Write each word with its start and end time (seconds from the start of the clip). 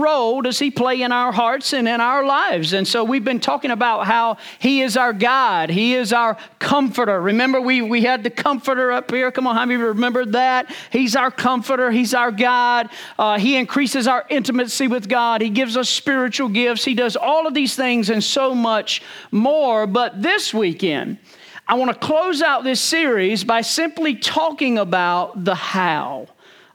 role 0.00 0.42
does 0.42 0.58
He 0.58 0.70
play 0.70 1.02
in 1.02 1.12
our 1.12 1.32
hearts 1.32 1.72
and 1.72 1.86
in 1.86 2.00
our 2.00 2.24
lives? 2.24 2.72
And 2.72 2.86
so 2.86 3.04
we've 3.04 3.24
been 3.24 3.40
talking 3.40 3.70
about 3.70 4.06
how 4.06 4.38
He 4.58 4.82
is 4.82 4.96
our 4.96 5.12
God, 5.12 5.70
He 5.70 5.94
is 5.94 6.12
our 6.12 6.36
comforter. 6.58 7.20
Remember, 7.20 7.60
we, 7.60 7.82
we 7.82 8.02
had 8.02 8.22
the 8.22 8.30
comforter 8.30 8.90
up 8.92 9.10
here. 9.10 9.30
Come 9.30 9.46
on, 9.46 9.56
how 9.56 9.66
many 9.66 9.82
remembered 9.82 10.32
that? 10.32 10.74
He's 10.90 11.14
our 11.14 11.30
comforter, 11.30 11.90
He's 11.90 12.14
our 12.14 12.32
God. 12.32 12.88
Uh, 13.18 13.38
he 13.38 13.56
increases 13.56 14.06
our 14.06 14.24
intimacy 14.28 14.88
with 14.88 15.08
God, 15.08 15.40
He 15.40 15.50
gives 15.50 15.76
us 15.76 15.88
spiritual 15.88 16.48
gifts, 16.48 16.84
He 16.84 16.94
does 16.94 17.16
all 17.16 17.46
of 17.46 17.54
these 17.54 17.76
things 17.76 18.10
and 18.10 18.22
so 18.22 18.54
much 18.54 19.02
more. 19.30 19.86
But 19.86 20.22
this 20.22 20.52
weekend, 20.54 21.18
I 21.70 21.74
want 21.74 21.92
to 21.92 22.06
close 22.06 22.42
out 22.42 22.64
this 22.64 22.80
series 22.80 23.44
by 23.44 23.60
simply 23.60 24.16
talking 24.16 24.76
about 24.76 25.44
the 25.44 25.54
how. 25.54 26.26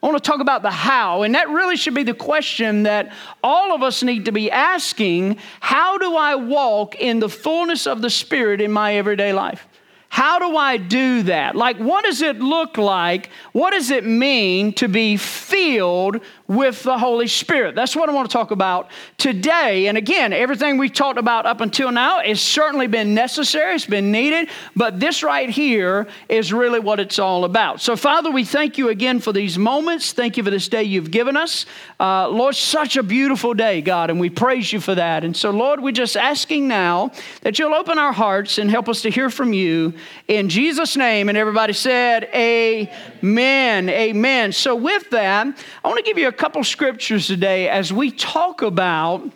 I 0.05 0.07
want 0.07 0.23
to 0.23 0.29
talk 0.29 0.39
about 0.39 0.61
the 0.61 0.69
how, 0.69 1.23
and 1.23 1.33
that 1.33 1.49
really 1.49 1.75
should 1.75 1.95
be 1.95 2.03
the 2.03 2.13
question 2.13 2.83
that 2.83 3.11
all 3.43 3.73
of 3.73 3.81
us 3.81 4.03
need 4.03 4.25
to 4.25 4.31
be 4.31 4.51
asking 4.51 5.37
How 5.61 5.97
do 5.97 6.15
I 6.15 6.35
walk 6.35 6.93
in 6.93 7.17
the 7.17 7.27
fullness 7.27 7.87
of 7.87 8.03
the 8.03 8.11
Spirit 8.11 8.61
in 8.61 8.71
my 8.71 8.97
everyday 8.97 9.33
life? 9.33 9.67
How 10.09 10.37
do 10.37 10.55
I 10.57 10.77
do 10.77 11.23
that? 11.23 11.55
Like, 11.55 11.77
what 11.77 12.05
does 12.05 12.21
it 12.21 12.37
look 12.37 12.77
like? 12.77 13.31
What 13.51 13.71
does 13.71 13.89
it 13.89 14.05
mean 14.05 14.73
to 14.73 14.87
be 14.87 15.17
filled 15.17 16.21
with 16.47 16.83
the 16.83 16.97
Holy 16.97 17.27
Spirit. 17.27 17.73
That's 17.73 17.95
what 17.95 18.07
I 18.07 18.13
want 18.13 18.29
to 18.29 18.33
talk 18.33 18.51
about 18.51 18.89
today. 19.17 19.87
And 19.87 19.97
again, 19.97 20.31
everything 20.31 20.77
we 20.77 20.89
talked 20.89 21.17
about 21.17 21.45
up 21.45 21.59
until 21.59 21.91
now 21.91 22.21
has 22.21 22.39
certainly 22.39 22.85
been 22.87 23.15
necessary, 23.15 23.75
it's 23.75 23.85
been 23.85 24.11
needed, 24.11 24.49
but 24.75 24.99
this 24.99 25.23
right 25.23 25.49
here 25.49 26.07
is 26.29 26.53
really 26.53 26.79
what 26.79 26.99
it's 26.99 27.17
all 27.17 27.45
about. 27.45 27.81
So, 27.81 27.95
Father, 27.95 28.29
we 28.29 28.45
thank 28.45 28.77
you 28.77 28.89
again 28.89 29.19
for 29.19 29.33
these 29.33 29.57
moments. 29.57 30.13
Thank 30.13 30.37
you 30.37 30.43
for 30.43 30.51
this 30.51 30.67
day 30.67 30.83
you've 30.83 31.09
given 31.09 31.35
us. 31.35 31.65
Uh, 31.99 32.27
Lord, 32.29 32.55
such 32.55 32.95
a 32.95 33.03
beautiful 33.03 33.55
day, 33.55 33.81
God, 33.81 34.11
and 34.11 34.19
we 34.19 34.29
praise 34.29 34.71
you 34.71 34.79
for 34.79 34.93
that. 34.93 35.23
And 35.23 35.35
so, 35.35 35.49
Lord, 35.49 35.79
we're 35.79 35.91
just 35.91 36.15
asking 36.15 36.67
now 36.67 37.11
that 37.41 37.57
you'll 37.57 37.73
open 37.73 37.97
our 37.97 38.13
hearts 38.13 38.59
and 38.59 38.69
help 38.69 38.87
us 38.87 39.01
to 39.01 39.09
hear 39.09 39.31
from 39.31 39.51
you 39.51 39.93
in 40.27 40.49
Jesus' 40.49 40.95
name. 40.95 41.29
And 41.29 41.37
everybody 41.37 41.73
said, 41.73 42.29
Amen. 42.35 43.89
Amen. 43.89 44.51
So, 44.51 44.75
with 44.75 45.09
that, 45.09 45.47
I 45.83 45.87
want 45.87 45.97
to 45.97 46.03
give 46.03 46.19
you 46.19 46.27
a 46.27 46.34
couple 46.35 46.63
scriptures 46.63 47.27
today 47.27 47.69
as 47.69 47.91
we 47.91 48.11
talk 48.11 48.61
about 48.61 49.31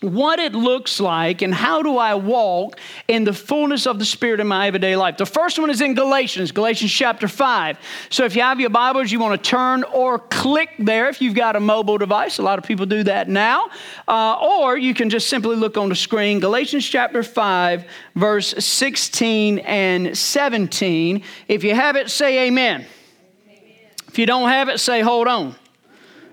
what 0.00 0.38
it 0.38 0.52
looks 0.52 1.00
like 1.00 1.40
and 1.40 1.54
how 1.54 1.82
do 1.82 1.96
I 1.96 2.14
walk 2.14 2.78
in 3.08 3.24
the 3.24 3.32
fullness 3.32 3.86
of 3.86 3.98
the 3.98 4.04
Spirit 4.04 4.40
in 4.40 4.46
my 4.46 4.66
everyday 4.66 4.94
life. 4.94 5.16
The 5.16 5.26
first 5.26 5.58
one 5.58 5.70
is 5.70 5.80
in 5.80 5.94
Galatians, 5.94 6.52
Galatians 6.52 6.92
chapter 6.92 7.28
5. 7.28 7.78
So 8.10 8.24
if 8.24 8.36
you 8.36 8.42
have 8.42 8.60
your 8.60 8.70
Bibles, 8.70 9.10
you 9.10 9.18
want 9.18 9.42
to 9.42 9.50
turn 9.50 9.84
or 9.84 10.18
click 10.18 10.70
there 10.78 11.08
if 11.08 11.22
you've 11.22 11.34
got 11.34 11.56
a 11.56 11.60
mobile 11.60 11.96
device. 11.96 12.38
A 12.38 12.42
lot 12.42 12.58
of 12.58 12.64
people 12.64 12.84
do 12.84 13.02
that 13.04 13.28
now. 13.28 13.70
Uh, 14.06 14.38
or 14.38 14.76
you 14.76 14.92
can 14.92 15.08
just 15.08 15.28
simply 15.28 15.56
look 15.56 15.78
on 15.78 15.88
the 15.88 15.96
screen, 15.96 16.40
Galatians 16.40 16.86
chapter 16.86 17.22
5, 17.22 17.84
verse 18.14 18.54
16 18.58 19.60
and 19.60 20.16
17. 20.16 21.22
If 21.48 21.64
you 21.64 21.74
have 21.74 21.96
it, 21.96 22.10
say 22.10 22.46
amen. 22.46 22.84
amen. 23.48 23.90
If 24.08 24.18
you 24.18 24.26
don't 24.26 24.48
have 24.50 24.68
it, 24.68 24.78
say 24.78 25.00
hold 25.00 25.26
on. 25.26 25.56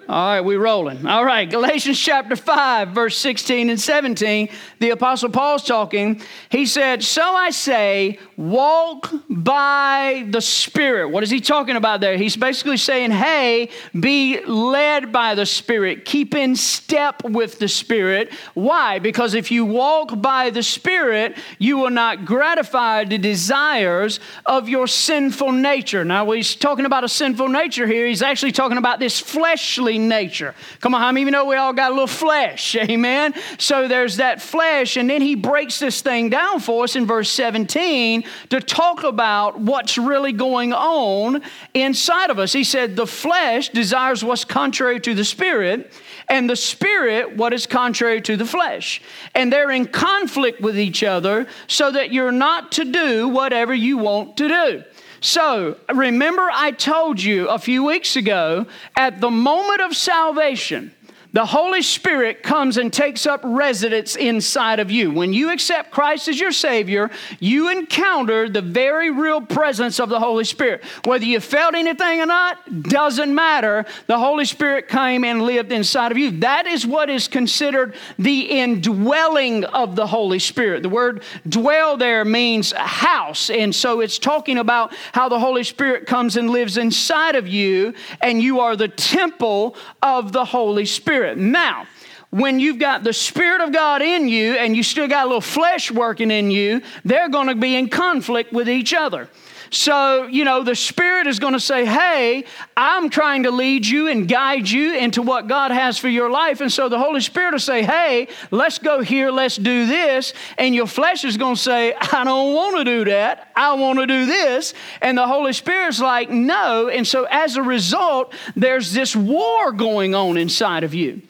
All 0.09 0.33
right, 0.33 0.41
we 0.41 0.57
rolling. 0.57 1.07
All 1.07 1.23
right, 1.23 1.49
Galatians 1.49 1.97
chapter 1.97 2.35
5, 2.35 2.89
verse 2.89 3.17
16 3.17 3.69
and 3.69 3.79
17, 3.79 4.49
the 4.79 4.89
Apostle 4.89 5.29
Paul's 5.29 5.63
talking. 5.63 6.21
He 6.49 6.65
said, 6.65 7.01
So 7.01 7.23
I 7.23 7.51
say, 7.51 8.19
walk 8.35 9.09
by 9.29 10.27
the 10.29 10.41
Spirit. 10.41 11.07
What 11.07 11.23
is 11.23 11.29
he 11.29 11.39
talking 11.39 11.77
about 11.77 12.01
there? 12.01 12.17
He's 12.17 12.35
basically 12.35 12.75
saying, 12.75 13.11
Hey, 13.11 13.69
be 13.97 14.43
led 14.43 15.13
by 15.13 15.35
the 15.35 15.45
Spirit, 15.45 16.03
keep 16.03 16.35
in 16.35 16.57
step 16.57 17.23
with 17.23 17.59
the 17.59 17.69
Spirit. 17.69 18.33
Why? 18.55 18.99
Because 18.99 19.35
if 19.35 19.51
you 19.51 19.63
walk 19.63 20.21
by 20.21 20.49
the 20.49 20.63
Spirit, 20.63 21.37
you 21.59 21.77
will 21.77 21.89
not 21.89 22.25
gratify 22.25 23.05
the 23.05 23.17
desires 23.17 24.19
of 24.45 24.67
your 24.67 24.87
sinful 24.87 25.53
nature. 25.53 26.03
Now, 26.03 26.30
he's 26.31 26.55
talking 26.55 26.86
about 26.86 27.05
a 27.05 27.09
sinful 27.09 27.47
nature 27.47 27.87
here, 27.87 28.05
he's 28.05 28.21
actually 28.21 28.52
talking 28.52 28.77
about 28.77 28.99
this 28.99 29.17
fleshly 29.21 29.92
nature. 29.98 30.55
Come 30.80 30.93
on, 30.95 31.02
how 31.02 31.11
many 31.11 31.23
of 31.23 31.27
you 31.27 31.31
know 31.31 31.45
we 31.45 31.55
all 31.55 31.73
got 31.73 31.92
a 31.92 31.93
little 31.93 32.08
flesh? 32.08 32.76
Amen. 32.76 33.33
So 33.58 33.87
there's 33.87 34.17
that 34.17 34.42
flesh, 34.42 34.98
and 34.98 35.09
then 35.09 35.21
he 35.21 35.36
breaks 35.36 35.80
this 35.80 36.02
thing 36.02 36.30
down 36.30 36.59
for 36.59 36.83
us 36.83 36.95
in 36.95 37.05
verse 37.05 37.30
17 37.30 38.23
to 38.49 38.59
talk 38.59 39.04
about 39.04 39.59
what's 39.59 39.98
really 39.98 40.31
going 40.31 40.73
on 40.73 41.42
inside 41.73 42.30
of 42.30 42.39
us. 42.39 42.54
He 42.54 42.64
said, 42.64 42.95
The 42.95 43.08
flesh 43.08 43.70
desires 43.70 44.23
what's 44.23 44.45
contrary 44.45 44.99
to 45.02 45.14
the 45.14 45.26
spirit, 45.26 45.92
and 46.27 46.49
the 46.49 46.55
spirit 46.55 47.36
what 47.37 47.54
is 47.54 47.65
contrary 47.65 48.21
to 48.21 48.37
the 48.37 48.45
flesh. 48.45 49.02
And 49.36 49.52
they're 49.52 49.71
in 49.71 49.87
conflict 49.87 50.61
with 50.61 50.80
each 50.80 51.04
other 51.04 51.48
so 51.67 51.92
that 51.92 52.11
you're 52.11 52.31
not 52.31 52.71
to 52.73 52.86
do 52.86 53.27
whatever 53.27 53.73
you 53.73 53.98
want 53.98 54.37
to 54.37 54.48
do. 54.48 54.83
So, 55.23 55.78
remember, 55.88 56.50
I 56.52 56.72
told 56.72 57.23
you 57.23 57.48
a 57.48 57.58
few 57.58 57.86
weeks 57.86 58.17
ago 58.17 58.66
at 58.98 59.22
the 59.22 59.32
moment 59.32 59.80
of 59.80 59.95
salvation, 59.95 60.94
the 61.33 61.45
Holy 61.48 61.82
Spirit 61.82 62.44
comes 62.44 62.77
and 62.77 62.94
takes 62.94 63.26
up 63.26 63.42
residence 63.44 64.16
inside 64.16 64.80
of 64.80 64.92
you. 64.92 65.11
When 65.11 65.33
you 65.33 65.52
accept 65.52 65.89
Christ 65.89 66.27
as 66.27 66.39
your 66.39 66.52
Savior, 66.52 67.10
you 67.39 67.70
encounter 67.70 68.48
the 68.48 68.61
very 68.61 69.10
real 69.10 69.42
presence 69.42 69.99
of 69.99 70.10
the 70.10 70.20
Holy 70.20 70.43
Spirit. 70.43 70.83
Whether 71.05 71.26
you 71.26 71.39
felt 71.39 71.73
anything 71.73 72.20
or 72.22 72.27
not, 72.27 72.83
doesn't 72.83 73.33
matter. 73.33 73.86
The 74.05 74.20
Holy 74.20 74.45
Spirit 74.45 74.88
came 74.88 75.23
and 75.23 75.42
lived 75.42 75.72
inside 75.72 76.11
of 76.11 76.20
you. 76.20 76.39
That 76.42 76.67
is 76.67 76.86
what 76.86 77.10
is 77.10 77.27
considered 77.27 77.95
the 78.20 78.42
indwelling 78.42 79.66
of 79.66 79.95
the 79.95 80.05
Holy 80.05 80.39
Spirit. 80.39 80.83
The 80.83 80.89
word 80.89 81.23
dwell 81.49 81.98
there 81.98 82.23
means 82.26 82.73
house. 82.73 83.49
And 83.49 83.73
so 83.73 84.02
it's 84.02 84.20
talking 84.20 84.60
about 84.60 84.93
how 85.14 85.30
the 85.30 85.39
Holy 85.39 85.64
Spirit 85.64 86.05
comes 86.05 86.38
and 86.38 86.52
lives 86.52 86.77
inside 86.77 87.36
of 87.36 87.48
you, 87.48 87.95
and 88.22 88.39
you 88.39 88.60
are 88.60 88.76
the 88.76 88.88
temple 88.88 89.76
of 90.04 90.32
the 90.32 90.45
Holy 90.45 90.86
Spirit. 90.86 91.23
Spirit. 91.23 91.38
Now, 91.38 91.88
when 92.32 92.60
you've 92.60 92.80
got 92.80 93.06
the 93.06 93.14
Spirit 93.14 93.61
of 93.61 93.72
God 93.72 94.02
in 94.02 94.28
you 94.28 94.56
and 94.56 94.76
you 94.76 94.84
still 94.84 95.08
got 95.08 95.23
a 95.23 95.28
little 95.28 95.39
flesh 95.39 95.89
working 95.89 96.32
in 96.32 96.52
you, 96.52 96.82
they're 97.06 97.30
going 97.30 97.48
to 97.48 97.56
be 97.56 97.76
in 97.76 97.88
conflict 97.88 98.52
with 98.52 98.67
each 98.67 98.94
other. 98.94 99.30
So, 99.73 100.28
you 100.28 100.45
know, 100.45 100.61
the 100.64 100.76
Spirit 100.76 101.26
is 101.26 101.39
going 101.39 101.54
to 101.54 101.60
say, 101.60 101.84
Hey, 101.84 102.45
I'm 102.78 103.10
trying 103.10 103.44
to 103.44 103.52
lead 103.52 103.88
you 103.88 104.08
and 104.08 104.28
guide 104.28 104.70
you 104.70 104.94
into 104.94 105.23
what 105.23 105.48
God 105.48 105.72
has 105.72 105.98
for 105.98 106.08
your 106.08 106.30
life. 106.30 106.61
And 106.61 106.72
so 106.72 106.89
the 106.89 107.00
Holy 107.00 107.22
Spirit 107.22 107.54
will 107.54 107.60
say, 107.60 107.82
Hey, 107.82 108.28
let's 108.52 108.78
go 108.78 109.02
here, 109.02 109.32
let's 109.32 109.56
do 109.56 109.88
this. 109.88 110.34
And 110.60 110.76
your 110.76 110.86
flesh 110.86 111.26
is 111.26 111.38
going 111.38 111.56
to 111.56 111.61
say, 111.61 111.95
I 111.95 112.23
don't 112.23 112.54
want 112.54 112.78
to 112.78 112.84
do 112.84 113.06
that. 113.06 113.52
I 113.56 113.73
want 113.73 113.98
to 113.98 114.06
do 114.06 114.28
this. 114.28 114.76
And 115.02 115.17
the 115.17 115.26
Holy 115.26 115.54
Spirit's 115.54 116.00
like, 116.00 116.30
No. 116.30 116.88
And 116.88 117.08
so 117.08 117.26
as 117.32 117.55
a 117.55 117.64
result, 117.64 118.36
there's 118.55 118.94
this 118.94 119.16
war 119.16 119.72
going 119.72 120.14
on 120.14 120.38
inside 120.38 120.84
of 120.84 120.94
you. 120.94 121.23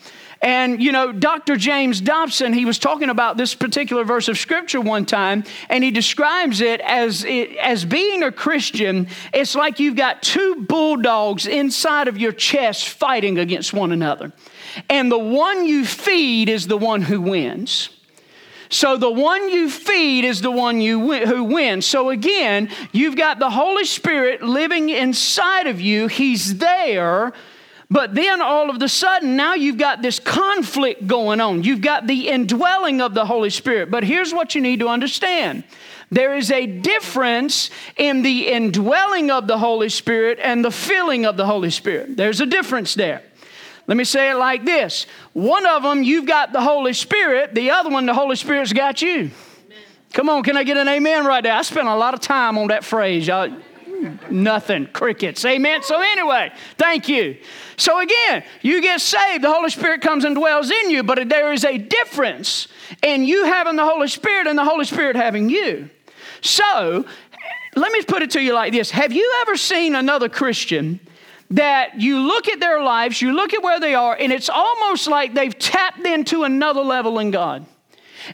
And, 0.43 0.83
you 0.83 0.91
know, 0.91 1.13
Dr. 1.13 1.55
James 1.55 2.01
Dobson, 2.01 2.51
he 2.51 2.65
was 2.65 2.77
talking 2.77 3.09
about 3.09 3.37
this 3.37 3.55
particular 3.55 4.03
verse 4.03 4.27
of 4.27 4.37
scripture 4.37 4.81
one 4.81 5.05
time, 5.05 5.45
and 5.69 5.85
he 5.85 5.89
describes 5.89 6.59
it 6.59 6.81
as, 6.81 7.23
it, 7.23 7.55
as 7.55 7.85
being 7.85 8.23
a 8.23 8.31
Christian, 8.31 9.07
it's 9.33 9.55
like 9.55 9.79
you've 9.79 9.95
got 9.95 10.21
two 10.21 10.65
bulldogs 10.67 11.47
inside 11.47 12.09
of 12.09 12.17
your 12.17 12.33
chest 12.33 12.89
fighting 12.89 13.39
against 13.39 13.73
one 13.73 13.93
another. 13.93 14.33
And 14.89 15.09
the 15.09 15.17
one 15.17 15.65
you 15.65 15.85
feed 15.85 16.49
is 16.49 16.67
the 16.67 16.77
one 16.77 17.03
who 17.03 17.21
wins. 17.21 17.87
So 18.67 18.97
the 18.97 19.11
one 19.11 19.47
you 19.47 19.69
feed 19.69 20.25
is 20.25 20.41
the 20.41 20.51
one 20.51 20.81
you 20.81 20.99
win, 20.99 21.25
who 21.25 21.45
wins. 21.45 21.85
So 21.85 22.09
again, 22.09 22.69
you've 22.91 23.15
got 23.15 23.39
the 23.39 23.49
Holy 23.49 23.85
Spirit 23.85 24.41
living 24.41 24.89
inside 24.89 25.67
of 25.67 25.79
you. 25.79 26.07
He's 26.07 26.57
there 26.57 27.31
but 27.93 28.15
then 28.15 28.41
all 28.41 28.71
of 28.71 28.81
a 28.81 28.89
sudden, 28.89 29.35
now 29.35 29.53
you've 29.53 29.77
got 29.77 30.01
this 30.01 30.19
conflict 30.19 31.05
going 31.05 31.39
on. 31.39 31.61
You've 31.61 31.81
got 31.81 32.07
the 32.07 32.27
indwelling 32.27 33.01
of 33.01 33.13
the 33.13 33.23
Holy 33.23 33.51
Spirit. 33.51 33.91
But 33.91 34.03
here's 34.03 34.33
what 34.33 34.55
you 34.55 34.61
need 34.61 34.79
to 34.79 34.87
understand 34.87 35.63
there 36.09 36.35
is 36.35 36.49
a 36.49 36.65
difference 36.65 37.69
in 37.95 38.23
the 38.23 38.47
indwelling 38.47 39.29
of 39.29 39.45
the 39.45 39.59
Holy 39.59 39.89
Spirit 39.89 40.39
and 40.41 40.65
the 40.65 40.71
filling 40.71 41.27
of 41.27 41.37
the 41.37 41.45
Holy 41.45 41.69
Spirit. 41.69 42.17
There's 42.17 42.41
a 42.41 42.47
difference 42.47 42.95
there. 42.95 43.21
Let 43.85 43.95
me 43.95 44.05
say 44.05 44.31
it 44.31 44.35
like 44.37 44.65
this 44.65 45.05
one 45.33 45.67
of 45.67 45.83
them, 45.83 46.01
you've 46.01 46.25
got 46.25 46.51
the 46.51 46.61
Holy 46.61 46.93
Spirit, 46.93 47.53
the 47.53 47.69
other 47.69 47.91
one, 47.91 48.07
the 48.07 48.15
Holy 48.15 48.37
Spirit's 48.37 48.73
got 48.73 49.03
you. 49.03 49.11
Amen. 49.19 49.31
Come 50.13 50.29
on, 50.29 50.41
can 50.41 50.57
I 50.57 50.63
get 50.63 50.77
an 50.77 50.87
amen 50.87 51.25
right 51.25 51.43
there? 51.43 51.53
I 51.53 51.61
spent 51.61 51.87
a 51.87 51.95
lot 51.95 52.15
of 52.15 52.21
time 52.21 52.57
on 52.57 52.69
that 52.69 52.83
phrase. 52.83 53.27
Y'all, 53.27 53.55
Nothing. 54.29 54.87
Crickets. 54.87 55.43
Amen. 55.45 55.83
So, 55.83 56.01
anyway, 56.01 56.51
thank 56.77 57.07
you. 57.07 57.37
So, 57.77 57.99
again, 57.99 58.43
you 58.61 58.81
get 58.81 59.01
saved, 59.01 59.43
the 59.43 59.51
Holy 59.51 59.69
Spirit 59.69 60.01
comes 60.01 60.25
and 60.25 60.35
dwells 60.35 60.71
in 60.71 60.89
you, 60.89 61.03
but 61.03 61.29
there 61.29 61.53
is 61.53 61.63
a 61.65 61.77
difference 61.77 62.67
in 63.01 63.25
you 63.25 63.45
having 63.45 63.75
the 63.75 63.85
Holy 63.85 64.07
Spirit 64.07 64.47
and 64.47 64.57
the 64.57 64.65
Holy 64.65 64.85
Spirit 64.85 65.15
having 65.15 65.49
you. 65.49 65.89
So, 66.41 67.05
let 67.75 67.91
me 67.91 68.01
put 68.03 68.21
it 68.21 68.31
to 68.31 68.41
you 68.41 68.53
like 68.53 68.73
this 68.73 68.91
Have 68.91 69.13
you 69.13 69.39
ever 69.41 69.57
seen 69.57 69.95
another 69.95 70.29
Christian 70.29 70.99
that 71.53 72.01
you 72.01 72.19
look 72.19 72.47
at 72.47 72.59
their 72.59 72.83
lives, 72.83 73.21
you 73.21 73.31
look 73.31 73.53
at 73.53 73.61
where 73.61 73.79
they 73.79 73.93
are, 73.93 74.15
and 74.19 74.31
it's 74.31 74.49
almost 74.49 75.07
like 75.07 75.35
they've 75.35 75.57
tapped 75.57 76.05
into 76.05 76.43
another 76.43 76.81
level 76.81 77.19
in 77.19 77.29
God. 77.29 77.65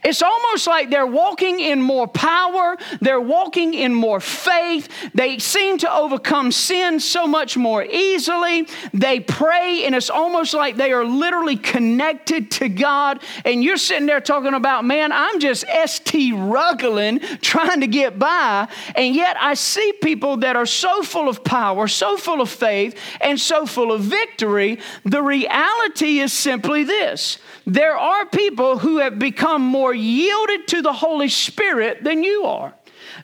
It's 0.04 0.22
almost 0.22 0.68
like 0.68 0.90
they're 0.90 1.06
walking 1.06 1.60
in 1.60 1.82
more 1.82 2.08
power, 2.08 2.78
they're 3.02 3.22
walking 3.22 3.74
in 3.74 3.94
more 3.94 4.20
faith. 4.20 4.88
They 5.14 5.40
seem 5.40 5.78
to 5.80 5.94
overcome 5.94 6.52
sin 6.52 7.00
so 7.00 7.28
much 7.28 7.58
more 7.58 7.84
easily. 7.84 8.68
They 8.94 9.20
pray, 9.20 9.84
and 9.86 9.96
it's 9.96 10.10
almost 10.10 10.54
like 10.54 10.76
they 10.76 10.92
are 10.92 11.06
literally 11.06 11.58
connected 11.58 12.52
to 12.52 12.70
God. 12.70 13.22
And 13.46 13.64
you're 13.64 13.78
sitting 13.78 14.06
there 14.06 14.22
talking 14.22 14.54
about, 14.54 14.86
man, 14.86 15.12
I'm 15.12 15.40
just 15.40 15.66
ST 15.86 16.34
ruggling 16.36 17.20
trying 17.42 17.82
to 17.82 17.88
get 17.88 18.20
by. 18.20 18.68
And 18.96 19.16
yet 19.16 19.38
I 19.40 19.54
see 19.54 19.94
people 20.02 20.38
that 20.38 20.56
are 20.56 20.66
so 20.66 21.04
full 21.04 21.30
of 21.30 21.44
power, 21.44 21.88
so 21.88 22.18
full 22.18 22.42
of 22.42 22.50
faith, 22.50 22.98
and 23.22 23.40
so 23.40 23.66
full 23.66 23.92
of 23.92 24.02
victory. 24.02 24.80
The 25.06 25.22
reality 25.22 26.20
is 26.20 26.34
simply 26.34 26.84
this 26.84 27.40
there 27.66 27.96
are 27.96 28.26
people 28.26 28.80
who 28.80 28.98
have 28.98 29.20
become 29.20 29.62
more 29.62 29.79
yielded 29.94 30.68
to 30.70 30.82
the 30.82 30.94
Holy 30.94 31.30
Spirit 31.30 32.04
than 32.04 32.24
you 32.24 32.44
are. 32.44 32.74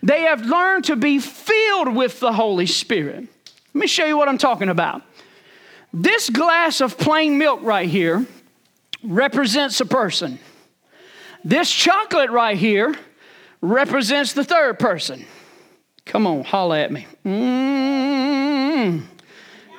They 0.02 0.22
have 0.22 0.42
learned 0.46 0.86
to 0.86 0.96
be 0.96 1.20
filled 1.20 1.96
with 1.96 2.20
the 2.20 2.34
Holy 2.34 2.66
Spirit. 2.66 3.28
Let 3.74 3.82
me 3.82 3.88
show 3.88 4.06
you 4.06 4.18
what 4.18 4.28
I'm 4.30 4.38
talking 4.38 4.70
about. 4.70 5.02
This 5.94 6.30
glass 6.30 6.82
of 6.82 6.98
plain 6.98 7.38
milk 7.38 7.62
right 7.64 7.88
here 7.88 8.26
represents 9.04 9.80
a 9.82 9.86
person. 9.86 10.40
This 11.44 11.72
chocolate 11.72 12.32
right 12.32 12.58
here 12.58 12.96
represents 13.62 14.34
the 14.34 14.44
third 14.44 14.80
person. 14.80 15.26
Come 16.06 16.28
on, 16.28 16.44
holla 16.44 16.80
at 16.80 16.92
me. 16.92 17.08
Mm-hmm. 17.26 19.06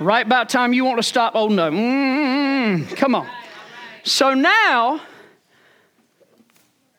Right 0.05 0.27
about 0.27 0.49
time 0.49 0.73
you 0.73 0.85
want 0.85 0.99
to 0.99 1.03
stop. 1.03 1.33
Oh 1.35 1.49
no. 1.49 1.71
Mm-hmm. 1.71 2.95
Come 2.95 3.15
on. 3.15 3.29
So 4.05 4.35
now 4.35 5.01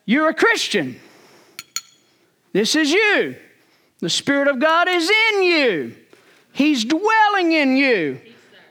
you're 0.07 0.29
a 0.29 0.33
Christian. 0.33 0.99
This 2.53 2.75
is 2.75 2.89
you. 2.91 3.35
The 3.99 4.09
Spirit 4.09 4.47
of 4.47 4.59
God 4.59 4.87
is 4.87 5.11
in 5.33 5.43
you, 5.43 5.95
He's 6.53 6.83
dwelling 6.83 7.51
in 7.51 7.77
you. 7.77 8.19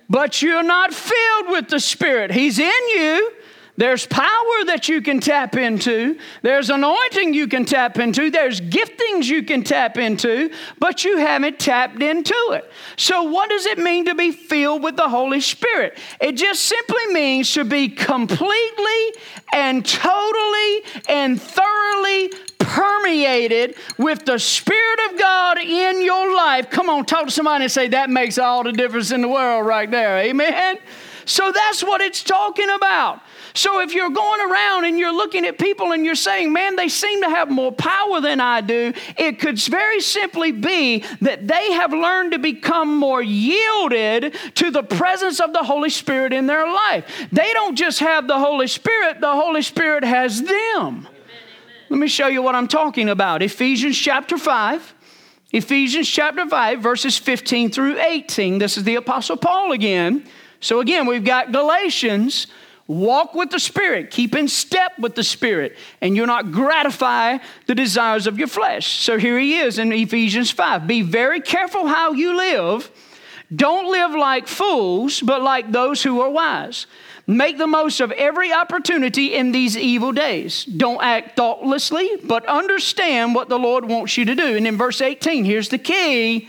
But 0.09 0.41
you're 0.41 0.63
not 0.63 0.95
filled 0.95 1.49
with 1.49 1.69
the 1.69 1.81
Spirit. 1.81 2.31
He's 2.31 2.61
in 2.61 2.89
you, 2.89 3.33
there's 3.77 4.07
power 4.07 4.65
that 4.67 4.89
you 4.89 5.03
can 5.03 5.21
tap 5.21 5.57
into. 5.57 6.19
There's 6.43 6.71
anointing 6.71 7.35
you 7.35 7.47
can 7.47 7.65
tap 7.65 7.99
into. 7.99 8.31
There's 8.31 8.61
giftings 8.61 9.27
you 9.27 9.43
can 9.43 9.63
tap 9.65 9.99
into, 9.99 10.51
but 10.79 11.05
you 11.05 11.19
haven't 11.19 11.59
tapped 11.59 12.03
into 12.03 12.35
it. 12.53 12.71
So, 12.97 13.25
what 13.25 13.51
does 13.51 13.67
it 13.67 13.79
mean 13.79 14.07
to 14.07 14.15
be 14.15 14.33
filled 14.33 14.83
with 14.83 14.97
the 14.97 15.09
Holy 15.09 15.41
Spirit? 15.41 15.99
It 16.21 16.33
just 16.33 16.63
simply 16.63 17.07
means 17.13 17.53
to 17.53 17.65
be 17.65 17.89
completely 17.89 19.15
and 19.53 19.85
totally 19.85 20.83
and 21.09 21.41
thoroughly 21.41 22.31
permeated 22.59 23.77
with 23.99 24.25
the 24.25 24.39
Spirit 24.39 25.01
of 25.11 25.19
God 25.19 25.59
in 25.59 26.03
your 26.03 26.35
life. 26.35 26.71
Come 26.71 26.89
on, 26.91 27.05
talk 27.05 27.27
to 27.27 27.31
somebody 27.31 27.65
and 27.65 27.73
say, 27.73 27.89
that 27.89 28.11
makes 28.11 28.39
all 28.39 28.65
the 28.65 28.73
difference 28.73 29.13
in 29.13 29.21
the 29.21 29.29
world 29.29 29.67
right 29.67 29.91
there. 29.91 30.19
Amen. 30.19 30.79
So 31.25 31.53
that's 31.53 31.83
what 31.83 32.01
it's 32.01 32.23
talking 32.23 32.71
about. 32.71 33.21
So 33.57 33.81
if 33.81 33.95
you're 33.95 34.11
going 34.11 34.41
around 34.43 34.85
and 34.85 34.99
you're 34.99 35.15
looking 35.15 35.47
at 35.47 35.59
people 35.59 35.93
and 35.93 36.05
you're 36.05 36.15
saying, 36.15 36.53
man, 36.53 36.77
they 36.77 36.89
seem 36.89 37.23
to 37.23 37.31
have 37.31 37.51
more 37.51 37.73
power 37.73 38.21
than 38.21 38.39
I 38.39 38.61
do, 38.61 38.93
it 39.17 39.39
could 39.39 39.59
very 39.59 40.01
simply 40.03 40.53
be 40.53 41.03
that 41.23 41.49
they 41.49 41.73
have 41.73 41.91
learned 41.93 42.33
to 42.33 42.39
become 42.39 42.95
more 42.95 43.23
yielded 43.23 44.37
to 44.57 44.71
the 44.71 44.83
presence 44.83 45.41
of 45.41 45.55
the 45.55 45.63
Holy 45.63 45.89
Spirit 45.89 46.35
in 46.35 46.47
their 46.47 46.67
life. 46.67 47.29
They 47.33 47.51
don't 47.55 47.77
just 47.77 48.01
have 48.01 48.29
the 48.29 48.39
Holy 48.39 48.67
Spirit, 48.67 49.23
the 49.23 49.33
Holy 49.33 49.63
Spirit 49.63 50.05
has 50.05 50.43
them. 50.43 51.09
Let 51.89 51.99
me 51.99 52.09
show 52.09 52.27
you 52.27 52.43
what 52.43 52.55
I'm 52.55 52.69
talking 52.69 53.09
about. 53.09 53.43
Ephesians 53.43 53.97
chapter 53.97 54.37
5. 54.37 54.95
Ephesians 55.53 56.09
chapter 56.09 56.47
5, 56.47 56.83
verses 56.83 57.17
15 57.17 57.71
through 57.71 57.99
18. 57.99 58.59
This 58.59 58.77
is 58.77 58.85
the 58.85 58.97
Apostle 58.97 59.39
Paul 59.39 59.73
again. 59.73 60.27
So, 60.61 60.81
again, 60.81 61.07
we've 61.07 61.25
got 61.25 61.53
Galatians 61.53 62.49
Walk 62.89 63.35
with 63.35 63.51
the 63.51 63.59
Spirit, 63.59 64.11
keep 64.11 64.37
in 64.37 64.47
step 64.47 64.97
with 64.99 65.17
the 65.17 65.25
Spirit, 65.25 65.77
and 66.01 66.15
you'll 66.15 66.29
not 66.29 66.53
gratify 66.53 67.39
the 67.67 67.75
desires 67.75 68.29
of 68.29 68.39
your 68.39 68.47
flesh. 68.47 68.87
So 69.01 69.19
here 69.19 69.39
he 69.39 69.57
is 69.57 69.79
in 69.79 69.93
Ephesians 69.93 70.53
5. 70.53 70.87
Be 70.87 71.03
very 71.03 71.41
careful 71.41 71.89
how 71.89 72.13
you 72.13 72.37
live. 72.37 72.91
Don't 73.55 73.91
live 73.91 74.13
like 74.13 74.47
fools, 74.47 75.21
but 75.21 75.43
like 75.43 75.73
those 75.73 76.03
who 76.03 76.21
are 76.21 76.31
wise. 76.31 76.87
Make 77.27 77.59
the 77.59 77.67
most 77.67 78.01
of 78.01 78.13
every 78.13 78.53
opportunity 78.53 79.35
in 79.35 79.51
these 79.51 79.77
evil 79.77 80.13
days. 80.13 80.65
Don't 80.65 81.03
act 81.03 81.35
thoughtlessly, 81.35 82.09
but 82.23 82.47
understand 82.47 83.35
what 83.35 83.49
the 83.49 83.59
Lord 83.59 83.85
wants 83.85 84.17
you 84.17 84.25
to 84.27 84.35
do. 84.37 84.57
And 84.57 84.67
in 84.67 84.77
verse 84.77 85.01
18, 85.01 85.45
here's 85.45 85.69
the 85.69 85.79
key 85.79 86.49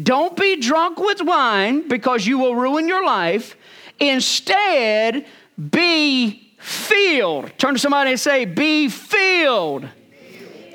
don't 0.00 0.36
be 0.36 0.56
drunk 0.56 0.98
with 0.98 1.22
wine 1.22 1.88
because 1.88 2.26
you 2.26 2.38
will 2.38 2.54
ruin 2.54 2.86
your 2.86 3.04
life. 3.04 3.56
Instead, 3.98 5.26
be 5.58 6.52
filled. 6.58 7.52
Turn 7.58 7.74
to 7.74 7.80
somebody 7.80 8.10
and 8.10 8.20
say, 8.20 8.44
Be 8.44 8.88
filled. 8.88 9.88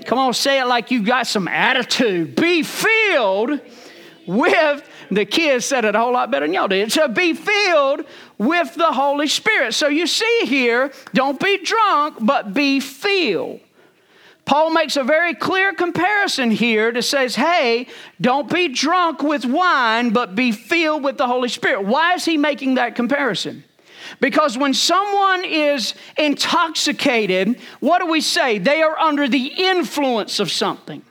Come 0.05 0.19
on, 0.19 0.33
say 0.33 0.59
it 0.59 0.65
like 0.65 0.91
you've 0.91 1.05
got 1.05 1.27
some 1.27 1.47
attitude. 1.47 2.35
Be 2.35 2.61
filled 2.63 3.61
with, 4.27 4.89
the 5.09 5.25
kids 5.25 5.65
said 5.65 5.85
it 5.85 5.95
a 5.95 5.99
whole 5.99 6.11
lot 6.11 6.29
better 6.29 6.45
than 6.45 6.53
y'all 6.53 6.67
did. 6.67 6.91
So 6.91 7.07
be 7.07 7.33
filled 7.33 8.03
with 8.37 8.75
the 8.75 8.91
Holy 8.91 9.27
Spirit. 9.27 9.73
So 9.73 9.87
you 9.87 10.07
see 10.07 10.41
here, 10.45 10.91
don't 11.13 11.39
be 11.39 11.63
drunk, 11.63 12.17
but 12.19 12.53
be 12.53 12.81
filled. 12.81 13.61
Paul 14.45 14.71
makes 14.71 14.97
a 14.97 15.05
very 15.05 15.33
clear 15.33 15.73
comparison 15.73 16.51
here 16.51 16.91
to 16.91 17.01
says, 17.01 17.35
hey, 17.35 17.87
don't 18.19 18.53
be 18.53 18.67
drunk 18.67 19.23
with 19.23 19.45
wine, 19.45 20.09
but 20.09 20.35
be 20.35 20.51
filled 20.51 21.01
with 21.01 21.17
the 21.17 21.27
Holy 21.27 21.47
Spirit. 21.47 21.85
Why 21.85 22.15
is 22.15 22.25
he 22.25 22.35
making 22.35 22.75
that 22.75 22.95
comparison? 22.95 23.63
Because 24.19 24.57
when 24.57 24.73
someone 24.73 25.45
is 25.45 25.93
intoxicated, 26.17 27.59
what 27.79 27.99
do 27.99 28.07
we 28.07 28.21
say? 28.21 28.57
They 28.57 28.81
are 28.81 28.97
under 28.99 29.27
the 29.27 29.47
influence 29.57 30.39
of 30.39 30.51
something. 30.51 31.03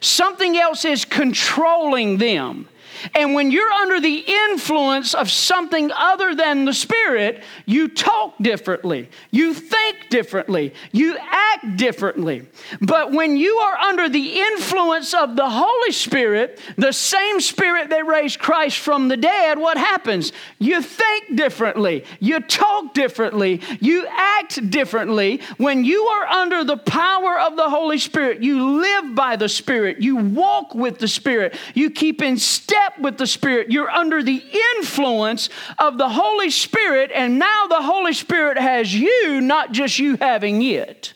Something 0.00 0.56
else 0.56 0.84
is 0.84 1.04
controlling 1.04 2.18
them. 2.18 2.68
And 3.14 3.34
when 3.34 3.50
you're 3.50 3.72
under 3.72 4.00
the 4.00 4.24
influence 4.50 5.14
of 5.14 5.30
something 5.30 5.90
other 5.92 6.34
than 6.34 6.64
the 6.64 6.74
Spirit, 6.74 7.42
you 7.64 7.88
talk 7.88 8.34
differently, 8.40 9.08
you 9.30 9.54
think 9.54 10.08
differently, 10.10 10.74
you 10.92 11.16
act 11.20 11.76
differently. 11.76 12.46
But 12.80 13.12
when 13.12 13.36
you 13.36 13.56
are 13.56 13.76
under 13.78 14.08
the 14.08 14.40
influence 14.40 15.14
of 15.14 15.36
the 15.36 15.48
Holy 15.48 15.92
Spirit, 15.92 16.60
the 16.76 16.92
same 16.92 17.40
Spirit 17.40 17.90
that 17.90 18.06
raised 18.06 18.38
Christ 18.38 18.78
from 18.78 19.08
the 19.08 19.16
dead, 19.16 19.58
what 19.58 19.76
happens? 19.76 20.32
You 20.58 20.82
think 20.82 21.36
differently, 21.36 22.04
you 22.20 22.40
talk 22.40 22.94
differently, 22.94 23.60
you 23.80 24.06
act 24.08 24.70
differently. 24.70 25.40
When 25.56 25.84
you 25.84 26.04
are 26.04 26.26
under 26.26 26.64
the 26.64 26.76
power 26.76 27.38
of 27.38 27.56
the 27.56 27.68
Holy 27.68 27.98
Spirit, 27.98 28.42
you 28.42 28.80
live 28.80 29.14
by 29.14 29.36
the 29.36 29.48
Spirit, 29.48 30.00
you 30.00 30.16
walk 30.16 30.74
with 30.74 30.98
the 30.98 31.08
Spirit, 31.08 31.56
you 31.74 31.90
keep 31.90 32.22
in 32.22 32.36
step 32.36 32.85
with 32.98 33.18
the 33.18 33.26
Spirit. 33.26 33.70
You're 33.70 33.90
under 33.90 34.22
the 34.22 34.42
influence 34.76 35.48
of 35.78 35.98
the 35.98 36.08
Holy 36.08 36.50
Spirit, 36.50 37.10
and 37.14 37.38
now 37.38 37.66
the 37.66 37.82
Holy 37.82 38.12
Spirit 38.12 38.58
has 38.58 38.94
you, 38.94 39.40
not 39.40 39.72
just 39.72 39.98
you 39.98 40.16
having 40.16 40.62
it. 40.62 41.14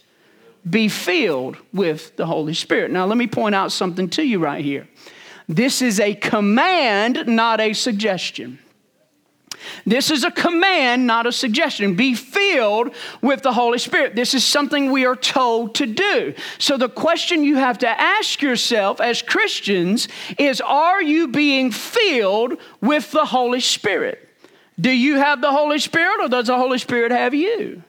Be 0.69 0.89
filled 0.89 1.57
with 1.73 2.17
the 2.17 2.27
Holy 2.27 2.55
Spirit. 2.55 2.91
Now, 2.91 3.07
let 3.07 3.17
me 3.17 3.27
point 3.27 3.55
out 3.55 3.73
something 3.73 4.09
to 4.11 4.23
you 4.23 4.39
right 4.39 4.65
here. 4.65 4.89
This 5.49 5.83
is 5.83 5.99
a 5.99 6.15
command, 6.15 7.27
not 7.27 7.61
a 7.61 7.73
suggestion. 7.73 8.59
This 9.87 10.11
is 10.11 10.25
a 10.25 10.31
command, 10.31 11.07
not 11.07 11.27
a 11.27 11.33
suggestion. 11.33 11.95
Be 11.95 12.15
filled 12.15 12.95
with 13.23 13.43
the 13.43 13.53
Holy 13.53 13.79
Spirit. 13.79 14.15
This 14.15 14.35
is 14.35 14.45
something 14.45 14.91
we 14.91 15.07
are 15.07 15.17
told 15.17 15.75
to 15.77 15.87
do. 15.87 16.35
So, 16.59 16.77
the 16.77 16.89
question 16.89 17.45
you 17.45 17.57
have 17.57 17.79
to 17.79 17.89
ask 17.89 18.43
yourself 18.43 19.01
as 19.01 19.23
Christians 19.23 20.09
is 20.39 20.61
Are 20.61 21.03
you 21.03 21.29
being 21.29 21.71
filled 21.71 22.59
with 22.81 23.11
the 23.13 23.27
Holy 23.27 23.61
Spirit? 23.61 24.29
Do 24.81 24.91
you 24.91 25.17
have 25.17 25.41
the 25.41 25.51
Holy 25.51 25.79
Spirit 25.79 26.21
or 26.21 26.29
does 26.29 26.47
the 26.47 26.57
Holy 26.57 26.79
Spirit 26.79 27.13
have 27.13 27.35
you? 27.35 27.83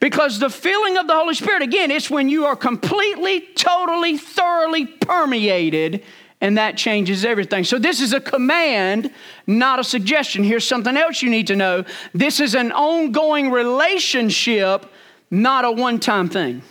Because 0.00 0.38
the 0.38 0.48
filling 0.48 0.96
of 0.96 1.06
the 1.06 1.14
Holy 1.14 1.34
Spirit, 1.34 1.60
again, 1.60 1.90
it's 1.90 2.10
when 2.10 2.30
you 2.30 2.46
are 2.46 2.56
completely, 2.56 3.40
totally, 3.54 4.16
thoroughly 4.16 4.86
permeated 4.86 6.02
and 6.40 6.56
that 6.56 6.76
changes 6.76 7.24
everything. 7.24 7.64
So, 7.64 7.78
this 7.78 8.00
is 8.00 8.12
a 8.12 8.20
command, 8.20 9.10
not 9.46 9.78
a 9.78 9.84
suggestion. 9.84 10.42
Here's 10.42 10.66
something 10.66 10.96
else 10.96 11.22
you 11.22 11.30
need 11.30 11.48
to 11.48 11.56
know 11.56 11.84
this 12.14 12.40
is 12.40 12.54
an 12.54 12.72
ongoing 12.72 13.50
relationship, 13.50 14.86
not 15.30 15.64
a 15.64 15.70
one 15.70 16.00
time 16.00 16.28
thing. 16.28 16.62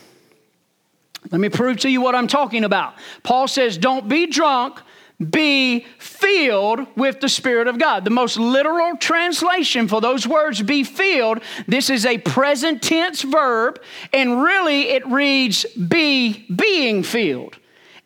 Let 1.31 1.41
me 1.41 1.49
prove 1.49 1.77
to 1.77 1.89
you 1.89 2.01
what 2.01 2.15
I'm 2.15 2.27
talking 2.27 2.63
about. 2.63 2.95
Paul 3.23 3.47
says, 3.47 3.77
Don't 3.77 4.07
be 4.07 4.27
drunk, 4.27 4.81
be 5.29 5.85
filled 5.99 6.87
with 6.95 7.19
the 7.19 7.29
Spirit 7.29 7.67
of 7.67 7.77
God. 7.77 8.05
The 8.05 8.09
most 8.09 8.37
literal 8.37 8.97
translation 8.97 9.87
for 9.87 10.01
those 10.01 10.25
words, 10.25 10.61
be 10.61 10.83
filled, 10.83 11.41
this 11.67 11.89
is 11.89 12.05
a 12.05 12.17
present 12.17 12.81
tense 12.81 13.21
verb, 13.21 13.81
and 14.13 14.41
really 14.41 14.89
it 14.89 15.05
reads, 15.05 15.65
be 15.65 16.45
being 16.53 17.03
filled. 17.03 17.58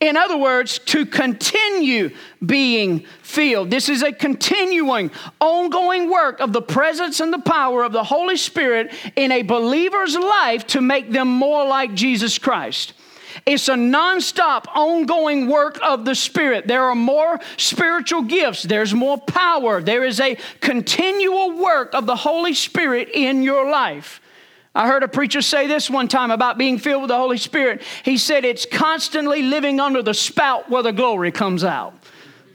In 0.04 0.18
other 0.18 0.36
words, 0.36 0.80
to 0.80 1.06
continue 1.06 2.10
being 2.46 3.06
filled. 3.22 3.70
This 3.70 3.88
is 3.88 4.04
a 4.04 4.12
continuing, 4.12 5.12
ongoing 5.40 6.10
work 6.10 6.42
of 6.42 6.52
the 6.52 6.62
presence 6.62 7.22
and 7.22 7.32
the 7.32 7.40
power 7.40 7.84
of 7.84 7.94
the 7.94 8.04
Holy 8.04 8.36
Spirit 8.36 8.92
in 9.16 9.32
a 9.32 9.44
believer's 9.44 10.18
life 10.18 10.68
to 10.68 10.82
make 10.82 11.10
them 11.10 11.30
more 11.30 11.66
like 11.66 11.94
Jesus 11.94 12.38
Christ. 12.38 12.92
It's 13.46 13.70
a 13.70 13.76
nonstop, 13.76 14.66
ongoing 14.76 15.48
work 15.48 15.80
of 15.82 16.04
the 16.04 16.16
Spirit. 16.16 16.68
There 16.68 16.84
are 16.84 16.96
more 16.96 17.40
spiritual 17.56 18.24
gifts, 18.24 18.64
there's 18.64 18.94
more 18.94 19.18
power. 19.18 19.82
There 19.82 20.04
is 20.04 20.20
a 20.20 20.38
continual 20.60 21.58
work 21.58 21.94
of 21.94 22.08
the 22.08 22.18
Holy 22.18 22.54
Spirit 22.54 23.08
in 23.14 23.42
your 23.42 23.72
life. 23.72 24.20
I 24.76 24.88
heard 24.88 25.04
a 25.04 25.08
preacher 25.08 25.42
say 25.42 25.68
this 25.68 25.90
one 25.90 26.08
time 26.08 26.32
about 26.32 26.58
being 26.58 26.80
filled 26.80 27.04
with 27.04 27.10
the 27.10 27.18
Holy 27.18 27.38
Spirit. 27.38 27.84
He 28.04 28.18
said, 28.18 28.44
It's 28.44 28.66
constantly 28.66 29.44
living 29.44 29.80
under 29.80 30.02
the 30.02 30.16
spout 30.16 30.70
where 30.70 30.82
the 30.82 30.92
glory 30.92 31.32
comes 31.32 31.64
out. 31.64 31.94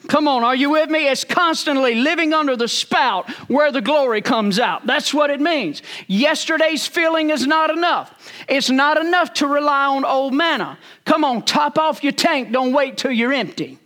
Come 0.08 0.26
on, 0.26 0.42
are 0.42 0.56
you 0.56 0.70
with 0.70 0.88
me? 0.88 1.06
It's 1.06 1.22
constantly 1.22 1.94
living 1.94 2.32
under 2.32 2.56
the 2.56 2.66
spout 2.66 3.28
where 3.46 3.70
the 3.70 3.82
glory 3.82 4.22
comes 4.22 4.58
out. 4.58 4.86
That's 4.86 5.12
what 5.12 5.28
it 5.28 5.38
means. 5.38 5.82
Yesterday's 6.06 6.86
feeling 6.86 7.28
is 7.28 7.46
not 7.46 7.70
enough. 7.70 8.32
It's 8.48 8.70
not 8.70 8.96
enough 8.96 9.34
to 9.34 9.46
rely 9.46 9.86
on 9.86 10.06
old 10.06 10.32
manna. 10.32 10.78
Come 11.04 11.24
on, 11.24 11.42
top 11.42 11.78
off 11.78 12.02
your 12.02 12.14
tank. 12.14 12.52
Don't 12.52 12.72
wait 12.72 12.96
till 12.96 13.12
you're 13.12 13.34
empty. 13.34 13.78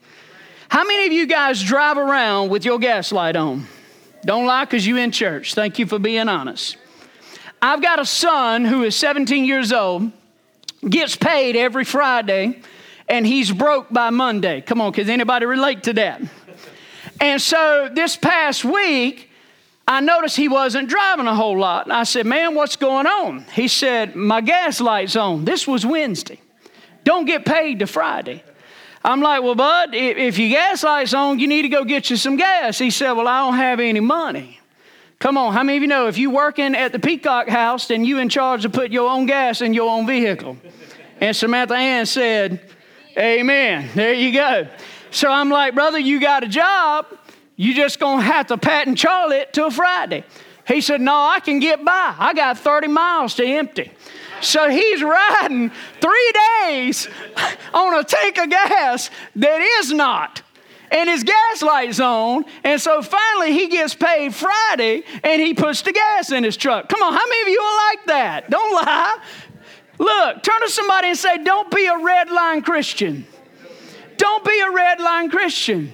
How 0.68 0.84
many 0.84 1.06
of 1.06 1.12
you 1.12 1.26
guys 1.26 1.60
drive 1.60 1.98
around 1.98 2.50
with 2.50 2.64
your 2.64 2.78
gas 2.78 3.10
light 3.10 3.34
on? 3.34 3.66
Don't 4.24 4.46
lie 4.46 4.64
because 4.64 4.86
you 4.86 4.96
in 4.98 5.10
church. 5.10 5.54
Thank 5.54 5.80
you 5.80 5.86
for 5.86 5.98
being 5.98 6.28
honest. 6.28 6.76
I've 7.64 7.80
got 7.80 8.00
a 8.00 8.04
son 8.04 8.64
who 8.64 8.82
is 8.82 8.96
17 8.96 9.44
years 9.44 9.72
old, 9.72 10.10
gets 10.86 11.14
paid 11.14 11.54
every 11.54 11.84
Friday 11.84 12.60
and 13.08 13.24
he's 13.24 13.52
broke 13.52 13.88
by 13.88 14.10
Monday. 14.10 14.62
Come 14.62 14.80
on, 14.80 14.92
can 14.92 15.08
anybody 15.08 15.46
relate 15.46 15.84
to 15.84 15.92
that? 15.92 16.20
And 17.20 17.40
so 17.40 17.88
this 17.94 18.16
past 18.16 18.64
week, 18.64 19.30
I 19.86 20.00
noticed 20.00 20.36
he 20.36 20.48
wasn't 20.48 20.88
driving 20.88 21.28
a 21.28 21.34
whole 21.36 21.56
lot. 21.56 21.86
And 21.86 21.92
I 21.92 22.02
said, 22.02 22.26
Man, 22.26 22.56
what's 22.56 22.74
going 22.74 23.06
on? 23.06 23.44
He 23.52 23.68
said, 23.68 24.16
My 24.16 24.40
gas 24.40 24.80
light's 24.80 25.14
on. 25.14 25.44
This 25.44 25.68
was 25.68 25.86
Wednesday. 25.86 26.40
Don't 27.04 27.26
get 27.26 27.44
paid 27.44 27.78
to 27.78 27.86
Friday. 27.86 28.42
I'm 29.04 29.20
like, 29.20 29.42
Well, 29.42 29.54
bud, 29.54 29.90
if 29.92 30.36
your 30.36 30.50
gas 30.50 30.82
light's 30.82 31.14
on, 31.14 31.38
you 31.38 31.46
need 31.46 31.62
to 31.62 31.68
go 31.68 31.84
get 31.84 32.10
you 32.10 32.16
some 32.16 32.36
gas. 32.36 32.78
He 32.78 32.90
said, 32.90 33.12
Well, 33.12 33.28
I 33.28 33.40
don't 33.40 33.56
have 33.56 33.78
any 33.78 34.00
money. 34.00 34.58
Come 35.22 35.38
on, 35.38 35.52
how 35.52 35.62
many 35.62 35.76
of 35.76 35.82
you 35.82 35.88
know 35.88 36.08
if 36.08 36.18
you 36.18 36.30
working 36.30 36.74
at 36.74 36.90
the 36.90 36.98
Peacock 36.98 37.48
House, 37.48 37.86
then 37.86 38.04
you 38.04 38.18
in 38.18 38.28
charge 38.28 38.62
to 38.62 38.68
put 38.68 38.90
your 38.90 39.08
own 39.08 39.26
gas 39.26 39.60
in 39.60 39.72
your 39.72 39.88
own 39.88 40.04
vehicle? 40.04 40.56
And 41.20 41.36
Samantha 41.36 41.76
Ann 41.76 42.06
said, 42.06 42.68
Amen. 43.16 43.88
There 43.94 44.14
you 44.14 44.32
go. 44.32 44.66
So 45.12 45.30
I'm 45.30 45.48
like, 45.48 45.76
brother, 45.76 46.00
you 46.00 46.20
got 46.20 46.42
a 46.42 46.48
job. 46.48 47.06
You 47.54 47.72
just 47.72 48.00
gonna 48.00 48.20
have 48.20 48.48
to 48.48 48.58
pat 48.58 48.88
and 48.88 48.98
Charlie 48.98 49.36
it 49.36 49.52
till 49.52 49.70
Friday. 49.70 50.24
He 50.66 50.80
said, 50.80 51.00
No, 51.00 51.14
I 51.14 51.38
can 51.38 51.60
get 51.60 51.84
by. 51.84 52.16
I 52.18 52.34
got 52.34 52.58
30 52.58 52.88
miles 52.88 53.36
to 53.36 53.46
empty. 53.46 53.92
So 54.40 54.68
he's 54.70 55.04
riding 55.04 55.70
three 56.00 56.32
days 56.64 57.06
on 57.72 57.96
a 57.96 58.02
tank 58.02 58.38
of 58.38 58.50
gas 58.50 59.08
that 59.36 59.60
is 59.78 59.92
not. 59.92 60.42
And 60.92 61.08
his 61.08 61.24
gas 61.24 61.62
light's 61.62 61.98
on. 61.98 62.44
And 62.62 62.80
so 62.80 63.00
finally 63.02 63.52
he 63.52 63.66
gets 63.68 63.94
paid 63.94 64.34
Friday 64.34 65.02
and 65.24 65.40
he 65.40 65.54
puts 65.54 65.82
the 65.82 65.92
gas 65.92 66.30
in 66.30 66.44
his 66.44 66.56
truck. 66.56 66.88
Come 66.88 67.02
on, 67.02 67.12
how 67.12 67.26
many 67.26 67.42
of 67.42 67.48
you 67.48 67.60
are 67.60 67.76
like 67.88 68.06
that? 68.06 68.50
Don't 68.50 68.74
lie. 68.74 69.18
Look, 69.98 70.42
turn 70.42 70.60
to 70.60 70.68
somebody 70.68 71.08
and 71.08 71.16
say, 71.16 71.42
Don't 71.42 71.70
be 71.70 71.86
a 71.86 71.96
red 71.96 72.30
line 72.30 72.62
Christian. 72.62 73.26
Don't 74.18 74.44
be 74.44 74.60
a 74.60 74.70
red 74.70 75.00
line 75.00 75.30
Christian. 75.30 75.92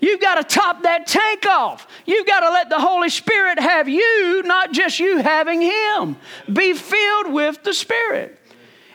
You've 0.00 0.20
got 0.20 0.36
to 0.36 0.44
top 0.44 0.82
that 0.84 1.06
tank 1.06 1.44
off. 1.46 1.86
You've 2.06 2.26
got 2.26 2.40
to 2.40 2.50
let 2.50 2.70
the 2.70 2.78
Holy 2.78 3.08
Spirit 3.08 3.58
have 3.58 3.88
you, 3.88 4.42
not 4.44 4.72
just 4.72 4.98
you 5.00 5.18
having 5.18 5.60
Him. 5.60 6.16
Be 6.52 6.72
filled 6.72 7.32
with 7.32 7.62
the 7.64 7.74
Spirit. 7.74 8.37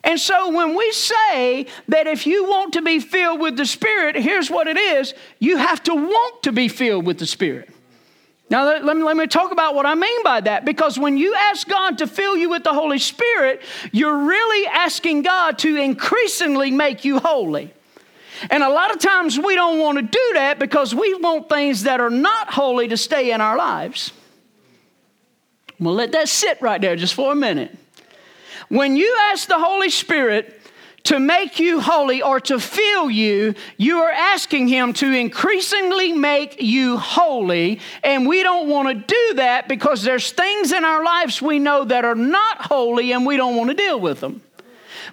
And 0.04 0.20
so 0.20 0.52
when 0.52 0.76
we 0.76 0.92
say 0.92 1.66
that 1.88 2.08
if 2.08 2.28
you 2.28 2.46
want 2.46 2.74
to 2.74 2.82
be 2.82 3.00
filled 3.00 3.40
with 3.40 3.56
the 3.56 3.66
Spirit, 3.66 4.16
here's 4.16 4.50
what 4.50 4.68
it 4.68 4.78
is 4.78 5.14
you 5.40 5.58
have 5.58 5.82
to 5.84 5.96
want 5.96 6.44
to 6.44 6.52
be 6.52 6.68
filled 6.68 7.06
with 7.06 7.20
the 7.20 7.26
Spirit. 7.26 7.70
Now, 8.50 8.66
let, 8.66 8.84
me, 8.84 9.04
let 9.04 9.16
me 9.16 9.26
talk 9.26 9.52
about 9.52 9.74
what 9.74 9.86
I 9.86 9.96
mean 9.96 10.24
by 10.24 10.42
that. 10.42 10.66
Because 10.66 11.00
when 11.00 11.18
you 11.18 11.34
ask 11.34 11.68
God 11.68 11.98
to 12.00 12.08
fill 12.08 12.36
you 12.36 12.50
with 12.50 12.64
the 12.64 12.74
Holy 12.74 13.00
Spirit, 13.00 13.62
you're 13.92 14.26
really 14.26 14.68
asking 14.68 15.24
God 15.24 15.58
to 15.60 15.76
increasingly 15.76 16.70
make 16.70 17.06
you 17.06 17.20
holy. 17.20 17.74
And 18.52 18.62
a 18.62 18.70
lot 18.70 18.92
of 18.92 19.00
times 19.00 19.40
we 19.40 19.56
don't 19.56 19.80
want 19.80 19.98
to 19.98 20.04
do 20.04 20.32
that 20.34 20.60
because 20.60 20.94
we 20.94 21.14
want 21.16 21.50
things 21.50 21.84
that 21.84 22.02
are 22.02 22.10
not 22.10 22.54
holy 22.54 22.90
to 22.90 22.98
stay 22.98 23.32
in 23.32 23.42
our 23.42 23.58
lives. 23.58 24.12
We'll 25.80 25.96
let 25.96 26.12
that 26.12 26.30
sit 26.30 26.62
right 26.62 26.80
there 26.80 26.96
just 26.96 27.14
for 27.14 27.32
a 27.32 27.36
minute. 27.36 27.76
When 28.70 28.96
you 28.96 29.16
ask 29.32 29.48
the 29.48 29.60
Holy 29.60 29.90
Spirit 29.90 30.60
to 31.04 31.20
make 31.20 31.60
you 31.60 31.82
holy 31.82 32.22
or 32.22 32.40
to 32.40 32.60
fill 32.60 33.10
you, 33.10 33.56
you 33.78 34.00
are 34.00 34.12
asking 34.12 34.70
Him 34.70 34.94
to 34.94 35.12
increasingly 35.12 36.14
make 36.14 36.62
you 36.62 36.98
holy. 36.98 37.82
And 38.04 38.28
we 38.28 38.42
don't 38.42 38.70
want 38.70 38.88
to 38.88 38.96
do 38.96 39.34
that 39.36 39.68
because 39.68 40.04
there's 40.04 40.32
things 40.32 40.72
in 40.72 40.86
our 40.86 41.04
lives 41.04 41.42
we 41.42 41.60
know 41.60 41.84
that 41.84 42.06
are 42.06 42.16
not 42.16 42.62
holy 42.62 43.12
and 43.12 43.26
we 43.26 43.38
don't 43.38 43.56
want 43.56 43.70
to 43.70 43.76
deal 43.76 44.00
with 44.00 44.22
them. 44.22 44.42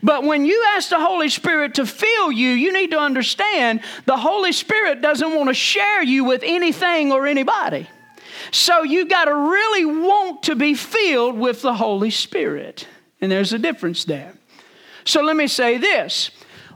But 0.02 0.24
when 0.24 0.46
you 0.46 0.64
ask 0.68 0.88
the 0.88 1.00
Holy 1.00 1.28
Spirit 1.28 1.74
to 1.74 1.84
fill 1.84 2.32
you, 2.32 2.50
you 2.50 2.72
need 2.72 2.92
to 2.92 2.98
understand 2.98 3.80
the 4.06 4.16
Holy 4.16 4.52
Spirit 4.52 5.02
doesn't 5.02 5.34
want 5.34 5.48
to 5.48 5.54
share 5.54 6.02
you 6.02 6.24
with 6.24 6.42
anything 6.44 7.12
or 7.12 7.26
anybody. 7.26 7.88
So 8.52 8.82
you 8.82 9.06
got 9.06 9.26
to 9.26 9.34
really 9.34 9.84
want 9.84 10.44
to 10.44 10.56
be 10.56 10.74
filled 10.74 11.38
with 11.38 11.60
the 11.62 11.74
Holy 11.74 12.10
Spirit. 12.10 12.86
And 13.20 13.30
there's 13.30 13.52
a 13.52 13.58
difference 13.58 14.04
there. 14.04 14.34
So 15.04 15.22
let 15.22 15.36
me 15.36 15.46
say 15.46 15.78
this. 15.78 16.30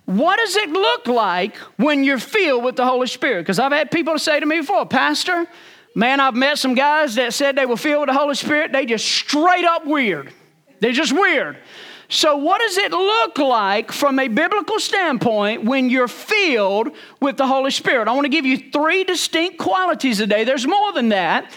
What 0.07 0.37
does 0.37 0.57
it 0.57 0.71
look 0.71 1.07
like 1.07 1.57
when 1.77 2.05
you're 2.05 2.19
filled 2.19 2.65
with 2.65 2.77
the 2.77 2.85
Holy 2.85 3.07
Spirit? 3.07 3.43
Because 3.43 3.59
I've 3.59 3.73
had 3.73 3.91
people 3.91 4.19
say 4.19 4.39
to 4.39 4.45
me 4.45 4.61
before, 4.61 4.85
Pastor, 4.87 5.47
man, 5.95 6.21
I've 6.21 6.35
met 6.35 6.59
some 6.59 6.75
guys 6.75 7.15
that 7.15 7.33
said 7.33 7.57
they 7.57 7.65
were 7.65 7.77
filled 7.77 8.01
with 8.01 8.09
the 8.09 8.19
Holy 8.19 8.35
Spirit. 8.35 8.73
They 8.73 8.85
just 8.85 9.07
straight 9.07 9.65
up 9.65 9.87
weird. 9.87 10.33
They're 10.81 10.93
just 10.93 11.13
weird. 11.13 11.57
So, 12.09 12.37
what 12.37 12.61
does 12.61 12.77
it 12.77 12.93
look 12.93 13.39
like 13.39 13.91
from 13.91 14.19
a 14.19 14.29
biblical 14.29 14.79
standpoint 14.79 15.65
when 15.65 15.89
you're 15.89 16.07
filled 16.07 16.91
with 17.21 17.39
the 17.39 17.47
Holy 17.47 17.71
Spirit? 17.71 18.09
I 18.09 18.13
want 18.13 18.27
to 18.27 18.29
give 18.29 18.45
you 18.45 18.71
three 18.71 19.05
distinct 19.05 19.59
qualities 19.59 20.19
today. 20.19 20.45
There's 20.45 20.67
more 20.67 20.93
than 20.93 21.09
that. 21.09 21.51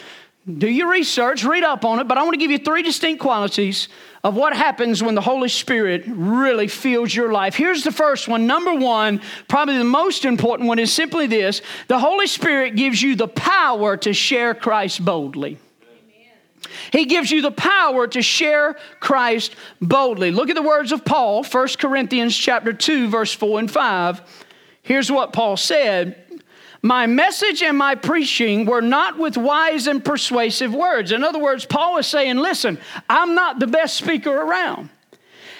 Do 0.56 0.66
your 0.66 0.90
research, 0.90 1.44
read 1.44 1.62
up 1.62 1.84
on 1.84 2.00
it, 2.00 2.08
but 2.08 2.16
I 2.16 2.22
want 2.22 2.32
to 2.32 2.38
give 2.38 2.50
you 2.50 2.58
three 2.58 2.82
distinct 2.82 3.20
qualities 3.20 3.88
of 4.24 4.34
what 4.34 4.56
happens 4.56 5.02
when 5.02 5.14
the 5.14 5.20
Holy 5.20 5.50
Spirit 5.50 6.04
really 6.06 6.68
fills 6.68 7.14
your 7.14 7.30
life. 7.30 7.54
Here's 7.54 7.84
the 7.84 7.92
first 7.92 8.28
one. 8.28 8.46
Number 8.46 8.72
one, 8.72 9.20
probably 9.46 9.76
the 9.76 9.84
most 9.84 10.24
important 10.24 10.66
one, 10.66 10.78
is 10.78 10.90
simply 10.90 11.26
this 11.26 11.60
the 11.88 11.98
Holy 11.98 12.26
Spirit 12.26 12.76
gives 12.76 13.02
you 13.02 13.14
the 13.14 13.28
power 13.28 13.98
to 13.98 14.14
share 14.14 14.54
Christ 14.54 15.04
boldly. 15.04 15.58
He 16.92 17.04
gives 17.04 17.30
you 17.30 17.42
the 17.42 17.50
power 17.50 18.06
to 18.06 18.22
share 18.22 18.76
Christ 19.00 19.54
boldly. 19.82 20.30
Look 20.30 20.48
at 20.48 20.56
the 20.56 20.62
words 20.62 20.92
of 20.92 21.04
Paul, 21.04 21.44
1 21.44 21.68
Corinthians 21.78 22.34
chapter 22.34 22.72
2 22.72 23.08
verse 23.08 23.34
4 23.34 23.58
and 23.60 23.70
5. 23.70 24.22
Here's 24.82 25.12
what 25.12 25.34
Paul 25.34 25.58
said, 25.58 26.24
my 26.82 27.06
message 27.06 27.62
and 27.62 27.76
my 27.76 27.94
preaching 27.94 28.64
were 28.64 28.82
not 28.82 29.18
with 29.18 29.36
wise 29.36 29.86
and 29.86 30.04
persuasive 30.04 30.74
words. 30.74 31.12
In 31.12 31.24
other 31.24 31.38
words, 31.38 31.64
Paul 31.64 31.98
is 31.98 32.06
saying, 32.06 32.36
listen, 32.36 32.78
I'm 33.08 33.34
not 33.34 33.58
the 33.58 33.66
best 33.66 33.96
speaker 33.96 34.30
around. 34.30 34.90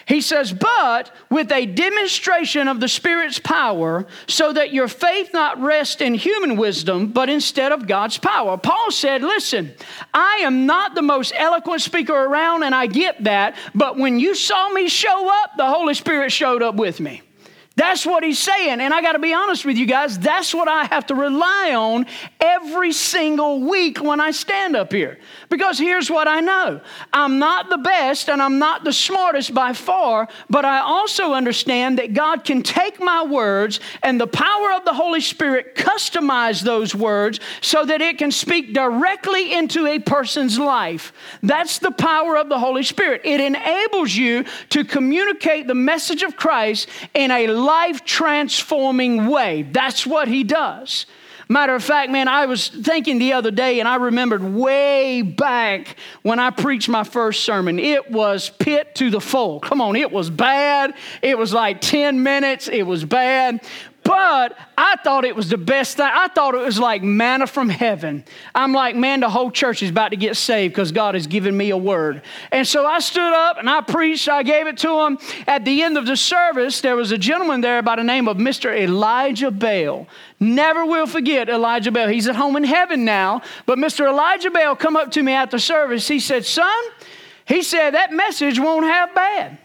He 0.06 0.22
says, 0.22 0.54
but 0.54 1.14
with 1.28 1.52
a 1.52 1.66
demonstration 1.66 2.66
of 2.66 2.80
the 2.80 2.88
Spirit's 2.88 3.38
power, 3.38 4.06
so 4.26 4.54
that 4.54 4.72
your 4.72 4.88
faith 4.88 5.34
not 5.34 5.60
rest 5.60 6.00
in 6.00 6.14
human 6.14 6.56
wisdom, 6.56 7.08
but 7.08 7.28
instead 7.28 7.72
of 7.72 7.86
God's 7.86 8.16
power. 8.16 8.56
Paul 8.56 8.90
said, 8.90 9.20
listen, 9.20 9.74
I 10.14 10.38
am 10.44 10.64
not 10.64 10.94
the 10.94 11.02
most 11.02 11.34
eloquent 11.36 11.82
speaker 11.82 12.14
around, 12.14 12.62
and 12.62 12.74
I 12.74 12.86
get 12.86 13.24
that, 13.24 13.56
but 13.74 13.98
when 13.98 14.18
you 14.18 14.34
saw 14.34 14.70
me 14.70 14.88
show 14.88 15.28
up, 15.42 15.58
the 15.58 15.66
Holy 15.66 15.92
Spirit 15.92 16.32
showed 16.32 16.62
up 16.62 16.76
with 16.76 17.00
me. 17.00 17.20
That's 17.78 18.04
what 18.04 18.24
he's 18.24 18.40
saying. 18.40 18.80
And 18.80 18.92
I 18.92 19.00
got 19.02 19.12
to 19.12 19.20
be 19.20 19.32
honest 19.32 19.64
with 19.64 19.76
you 19.76 19.86
guys, 19.86 20.18
that's 20.18 20.52
what 20.52 20.66
I 20.66 20.86
have 20.86 21.06
to 21.06 21.14
rely 21.14 21.74
on 21.76 22.06
every 22.40 22.90
single 22.90 23.60
week 23.60 24.02
when 24.02 24.18
I 24.20 24.32
stand 24.32 24.74
up 24.74 24.92
here. 24.92 25.20
Because 25.48 25.78
here's 25.78 26.10
what 26.10 26.26
I 26.26 26.40
know 26.40 26.80
I'm 27.12 27.38
not 27.38 27.70
the 27.70 27.78
best 27.78 28.28
and 28.28 28.42
I'm 28.42 28.58
not 28.58 28.82
the 28.82 28.92
smartest 28.92 29.54
by 29.54 29.74
far, 29.74 30.26
but 30.50 30.64
I 30.64 30.80
also 30.80 31.34
understand 31.34 32.00
that 32.00 32.14
God 32.14 32.42
can 32.42 32.64
take 32.64 32.98
my 32.98 33.22
words 33.22 33.78
and 34.02 34.20
the 34.20 34.26
power 34.26 34.72
of 34.72 34.84
the 34.84 34.92
Holy 34.92 35.20
Spirit 35.20 35.76
customize 35.76 36.62
those 36.62 36.96
words 36.96 37.38
so 37.60 37.84
that 37.84 38.00
it 38.00 38.18
can 38.18 38.32
speak 38.32 38.74
directly 38.74 39.54
into 39.54 39.86
a 39.86 40.00
person's 40.00 40.58
life. 40.58 41.12
That's 41.44 41.78
the 41.78 41.92
power 41.92 42.36
of 42.36 42.48
the 42.48 42.58
Holy 42.58 42.82
Spirit. 42.82 43.20
It 43.24 43.40
enables 43.40 44.16
you 44.16 44.46
to 44.70 44.84
communicate 44.84 45.68
the 45.68 45.76
message 45.76 46.24
of 46.24 46.34
Christ 46.34 46.88
in 47.14 47.30
a 47.30 47.46
life 47.68 48.02
transforming 48.02 49.26
way. 49.26 49.62
That's 49.62 50.06
what 50.06 50.26
he 50.26 50.42
does. 50.42 51.04
Matter 51.50 51.74
of 51.74 51.84
fact, 51.84 52.10
man, 52.10 52.28
I 52.28 52.46
was 52.46 52.68
thinking 52.68 53.18
the 53.18 53.34
other 53.34 53.50
day 53.50 53.80
and 53.80 53.88
I 53.88 53.96
remembered 53.96 54.42
way 54.42 55.20
back 55.22 55.96
when 56.22 56.38
I 56.38 56.50
preached 56.50 56.88
my 56.88 57.04
first 57.04 57.42
sermon. 57.42 57.78
It 57.78 58.10
was 58.10 58.50
pit 58.58 58.94
to 58.96 59.10
the 59.10 59.20
full. 59.20 59.60
Come 59.60 59.80
on, 59.80 59.96
it 59.96 60.10
was 60.10 60.28
bad. 60.28 60.94
It 61.22 61.38
was 61.38 61.52
like 61.52 61.80
10 61.80 62.22
minutes. 62.22 62.68
It 62.68 62.82
was 62.82 63.04
bad. 63.04 63.62
But 64.08 64.56
I 64.78 64.96
thought 65.04 65.26
it 65.26 65.36
was 65.36 65.50
the 65.50 65.58
best 65.58 65.98
thing. 65.98 66.08
I 66.10 66.28
thought 66.28 66.54
it 66.54 66.64
was 66.64 66.78
like 66.78 67.02
manna 67.02 67.46
from 67.46 67.68
heaven. 67.68 68.24
I'm 68.54 68.72
like, 68.72 68.96
man, 68.96 69.20
the 69.20 69.28
whole 69.28 69.50
church 69.50 69.82
is 69.82 69.90
about 69.90 70.12
to 70.12 70.16
get 70.16 70.34
saved 70.34 70.72
because 70.72 70.92
God 70.92 71.14
has 71.14 71.26
given 71.26 71.54
me 71.54 71.68
a 71.68 71.76
word. 71.76 72.22
And 72.50 72.66
so 72.66 72.86
I 72.86 73.00
stood 73.00 73.34
up 73.34 73.58
and 73.58 73.68
I 73.68 73.82
preached. 73.82 74.26
I 74.26 74.44
gave 74.44 74.66
it 74.66 74.78
to 74.78 75.00
him. 75.02 75.18
At 75.46 75.66
the 75.66 75.82
end 75.82 75.98
of 75.98 76.06
the 76.06 76.16
service, 76.16 76.80
there 76.80 76.96
was 76.96 77.12
a 77.12 77.18
gentleman 77.18 77.60
there 77.60 77.82
by 77.82 77.96
the 77.96 78.02
name 78.02 78.28
of 78.28 78.38
Mr. 78.38 78.74
Elijah 78.74 79.50
Bell. 79.50 80.06
Never 80.40 80.86
will 80.86 81.06
forget 81.06 81.50
Elijah 81.50 81.92
Bell. 81.92 82.08
He's 82.08 82.28
at 82.28 82.36
home 82.36 82.56
in 82.56 82.64
heaven 82.64 83.04
now. 83.04 83.42
But 83.66 83.76
Mr. 83.76 84.08
Elijah 84.08 84.50
Bell 84.50 84.74
come 84.74 84.96
up 84.96 85.10
to 85.12 85.22
me 85.22 85.34
at 85.34 85.50
the 85.50 85.58
service. 85.58 86.08
He 86.08 86.18
said, 86.18 86.46
son, 86.46 86.82
he 87.44 87.60
said, 87.60 87.90
that 87.90 88.10
message 88.10 88.58
won't 88.58 88.86
have 88.86 89.14
bad. 89.14 89.58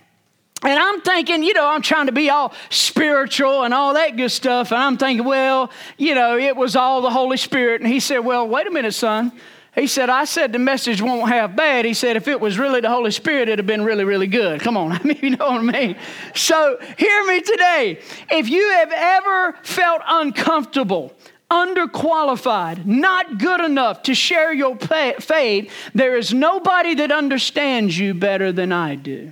And 0.64 0.80
I'm 0.80 1.02
thinking, 1.02 1.44
you 1.44 1.54
know, 1.54 1.68
I'm 1.68 1.82
trying 1.82 2.06
to 2.06 2.14
be 2.14 2.30
all 2.30 2.54
spiritual 2.70 3.64
and 3.64 3.74
all 3.74 3.94
that 3.96 4.16
good 4.16 4.32
stuff. 4.32 4.72
And 4.72 4.82
I'm 4.82 4.98
thinking, 4.98 5.26
well, 5.26 5.70
you 5.98 6.16
know, 6.16 6.38
it 6.38 6.56
was 6.56 6.76
all 6.76 7.02
the 7.02 7.10
Holy 7.10 7.38
Spirit. 7.38 7.82
And 7.82 7.92
he 7.92 8.00
said, 8.00 8.20
well, 8.20 8.48
wait 8.48 8.66
a 8.66 8.72
minute, 8.72 8.94
son. 8.94 9.34
He 9.76 9.88
said, 9.88 10.10
I 10.10 10.26
said 10.26 10.52
the 10.52 10.60
message 10.60 11.02
won't 11.02 11.30
have 11.30 11.56
bad. 11.56 11.84
He 11.84 11.96
said, 11.96 12.16
if 12.16 12.28
it 12.28 12.40
was 12.40 12.60
really 12.60 12.80
the 12.80 12.90
Holy 12.90 13.10
Spirit, 13.10 13.50
it'd 13.50 13.60
have 13.60 13.66
been 13.66 13.84
really, 13.84 14.04
really 14.04 14.28
good. 14.28 14.62
Come 14.62 14.78
on. 14.78 14.92
I 14.94 15.04
mean, 15.04 15.20
you 15.22 15.32
know 15.32 15.48
what 15.50 15.62
I 15.62 15.62
mean? 15.62 15.96
So 16.36 16.78
hear 16.98 17.24
me 17.26 17.42
today. 17.42 18.00
If 18.30 18.50
you 18.50 18.70
have 18.70 18.92
ever 18.94 19.58
felt 19.64 20.02
uncomfortable, 20.08 21.14
underqualified, 21.50 22.86
not 22.86 23.40
good 23.40 23.62
enough 23.62 24.04
to 24.04 24.14
share 24.14 24.54
your 24.54 24.78
faith, 24.78 25.72
there 25.94 26.18
is 26.18 26.34
nobody 26.34 26.94
that 26.96 27.12
understands 27.12 27.98
you 27.98 28.14
better 28.14 28.52
than 28.52 28.72
I 28.72 28.96
do. 28.96 29.32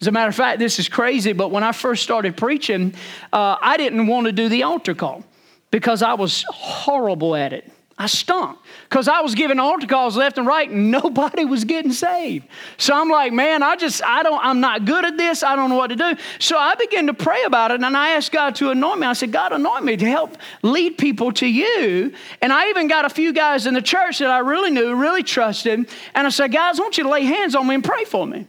As 0.00 0.06
a 0.06 0.12
matter 0.12 0.28
of 0.28 0.34
fact, 0.34 0.58
this 0.58 0.78
is 0.78 0.88
crazy, 0.88 1.32
but 1.32 1.50
when 1.50 1.64
I 1.64 1.72
first 1.72 2.02
started 2.04 2.36
preaching, 2.36 2.94
uh, 3.32 3.56
I 3.60 3.76
didn't 3.76 4.06
want 4.06 4.26
to 4.26 4.32
do 4.32 4.48
the 4.48 4.62
altar 4.62 4.94
call 4.94 5.24
because 5.70 6.02
I 6.02 6.14
was 6.14 6.44
horrible 6.48 7.34
at 7.34 7.52
it. 7.52 7.70
I 8.00 8.06
stunk 8.06 8.60
because 8.88 9.08
I 9.08 9.22
was 9.22 9.34
giving 9.34 9.58
altar 9.58 9.88
calls 9.88 10.16
left 10.16 10.38
and 10.38 10.46
right 10.46 10.70
and 10.70 10.90
nobody 10.92 11.44
was 11.44 11.64
getting 11.64 11.90
saved. 11.90 12.46
So 12.76 12.94
I'm 12.94 13.08
like, 13.08 13.32
man, 13.32 13.64
I 13.64 13.74
just, 13.74 14.04
I 14.04 14.22
don't, 14.22 14.38
I'm 14.42 14.60
not 14.60 14.84
good 14.84 15.04
at 15.04 15.16
this. 15.16 15.42
I 15.42 15.56
don't 15.56 15.68
know 15.68 15.76
what 15.76 15.88
to 15.88 15.96
do. 15.96 16.14
So 16.38 16.56
I 16.56 16.76
began 16.76 17.08
to 17.08 17.14
pray 17.14 17.42
about 17.42 17.72
it 17.72 17.82
and 17.82 17.96
I 17.96 18.10
asked 18.10 18.30
God 18.30 18.54
to 18.56 18.70
anoint 18.70 19.00
me. 19.00 19.06
I 19.08 19.14
said, 19.14 19.32
God, 19.32 19.52
anoint 19.52 19.84
me 19.84 19.96
to 19.96 20.06
help 20.06 20.36
lead 20.62 20.96
people 20.96 21.32
to 21.32 21.46
you. 21.46 22.12
And 22.40 22.52
I 22.52 22.70
even 22.70 22.86
got 22.86 23.04
a 23.04 23.10
few 23.10 23.32
guys 23.32 23.66
in 23.66 23.74
the 23.74 23.82
church 23.82 24.20
that 24.20 24.30
I 24.30 24.38
really 24.38 24.70
knew, 24.70 24.94
really 24.94 25.24
trusted. 25.24 25.90
And 26.14 26.26
I 26.26 26.30
said, 26.30 26.52
guys, 26.52 26.78
I 26.78 26.82
want 26.82 26.98
you 26.98 27.04
to 27.04 27.10
lay 27.10 27.24
hands 27.24 27.56
on 27.56 27.66
me 27.66 27.74
and 27.74 27.84
pray 27.84 28.04
for 28.04 28.24
me. 28.24 28.46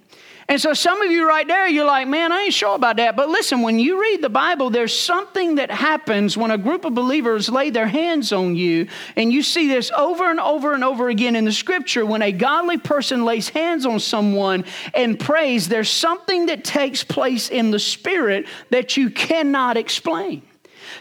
And 0.49 0.59
so 0.59 0.73
some 0.73 0.99
of 1.03 1.11
you 1.11 1.27
right 1.27 1.47
there, 1.47 1.67
you're 1.67 1.85
like, 1.85 2.07
man, 2.07 2.31
I 2.31 2.45
ain't 2.45 2.53
sure 2.55 2.73
about 2.73 2.95
that. 2.95 3.15
But 3.15 3.29
listen, 3.29 3.61
when 3.61 3.77
you 3.77 4.01
read 4.01 4.23
the 4.23 4.29
Bible, 4.29 4.71
there's 4.71 4.99
something 4.99 5.55
that 5.55 5.69
happens 5.69 6.35
when 6.35 6.49
a 6.49 6.57
group 6.57 6.85
of 6.85 6.95
believers 6.95 7.49
lay 7.49 7.69
their 7.69 7.87
hands 7.87 8.33
on 8.33 8.55
you. 8.55 8.87
And 9.15 9.31
you 9.31 9.43
see 9.43 9.67
this 9.67 9.91
over 9.95 10.27
and 10.27 10.39
over 10.39 10.73
and 10.73 10.83
over 10.83 11.07
again 11.07 11.35
in 11.35 11.45
the 11.45 11.51
scripture. 11.51 12.03
When 12.03 12.23
a 12.23 12.31
godly 12.31 12.79
person 12.79 13.25
lays 13.25 13.49
hands 13.49 13.85
on 13.85 13.99
someone 13.99 14.65
and 14.95 15.19
prays, 15.19 15.67
there's 15.67 15.91
something 15.91 16.47
that 16.47 16.63
takes 16.63 17.03
place 17.03 17.49
in 17.49 17.69
the 17.69 17.79
spirit 17.79 18.47
that 18.71 18.97
you 18.97 19.11
cannot 19.11 19.77
explain. 19.77 20.41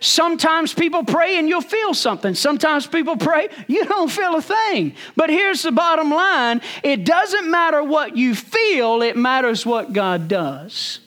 Sometimes 0.01 0.73
people 0.73 1.05
pray 1.05 1.39
and 1.39 1.49
you'll 1.49 1.61
feel 1.61 1.95
something. 1.95 2.35
Sometimes 2.35 2.87
people 2.87 3.17
pray, 3.17 3.49
you 3.67 3.85
don't 3.85 4.11
feel 4.11 4.37
a 4.37 4.43
thing. 4.43 4.95
But 5.17 5.31
here's 5.31 5.63
the 5.63 5.73
bottom 5.73 6.11
line 6.11 6.61
it 6.83 7.05
doesn't 7.05 7.51
matter 7.51 7.83
what 7.83 8.17
you 8.17 8.35
feel, 8.35 9.03
it 9.03 9.17
matters 9.17 9.67
what 9.67 9.93
God 9.93 10.29
does. 10.29 11.01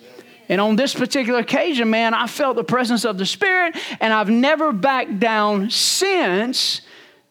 And 0.50 0.60
on 0.60 0.76
this 0.76 0.94
particular 0.94 1.40
occasion, 1.40 1.90
man, 1.90 2.14
I 2.14 2.28
felt 2.28 2.58
the 2.58 2.64
presence 2.64 3.06
of 3.06 3.18
the 3.18 3.26
Spirit, 3.26 3.78
and 4.02 4.12
I've 4.12 4.30
never 4.30 4.74
backed 4.74 5.18
down 5.18 5.70
since. 5.70 6.82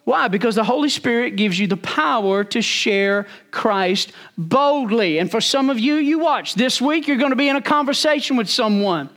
Why? 0.05 0.29
Because 0.29 0.55
the 0.55 0.64
Holy 0.64 0.88
Spirit 0.88 1.37
gives 1.37 1.59
you 1.59 1.66
the 1.66 1.77
power 1.77 2.44
to 2.44 2.62
share 2.62 3.27
Christ 3.51 4.12
boldly. 4.38 5.18
And 5.18 5.31
for 5.31 5.42
some 5.42 5.68
of 5.68 5.79
you, 5.79 5.96
you 5.96 6.18
watch, 6.18 6.55
this 6.55 6.81
week 6.81 7.07
you're 7.07 7.18
going 7.18 7.31
to 7.31 7.37
be 7.37 7.51
in 7.51 7.57
a 7.57 7.62
conversation 7.62 8.38
with 8.38 8.49
someone 8.49 9.11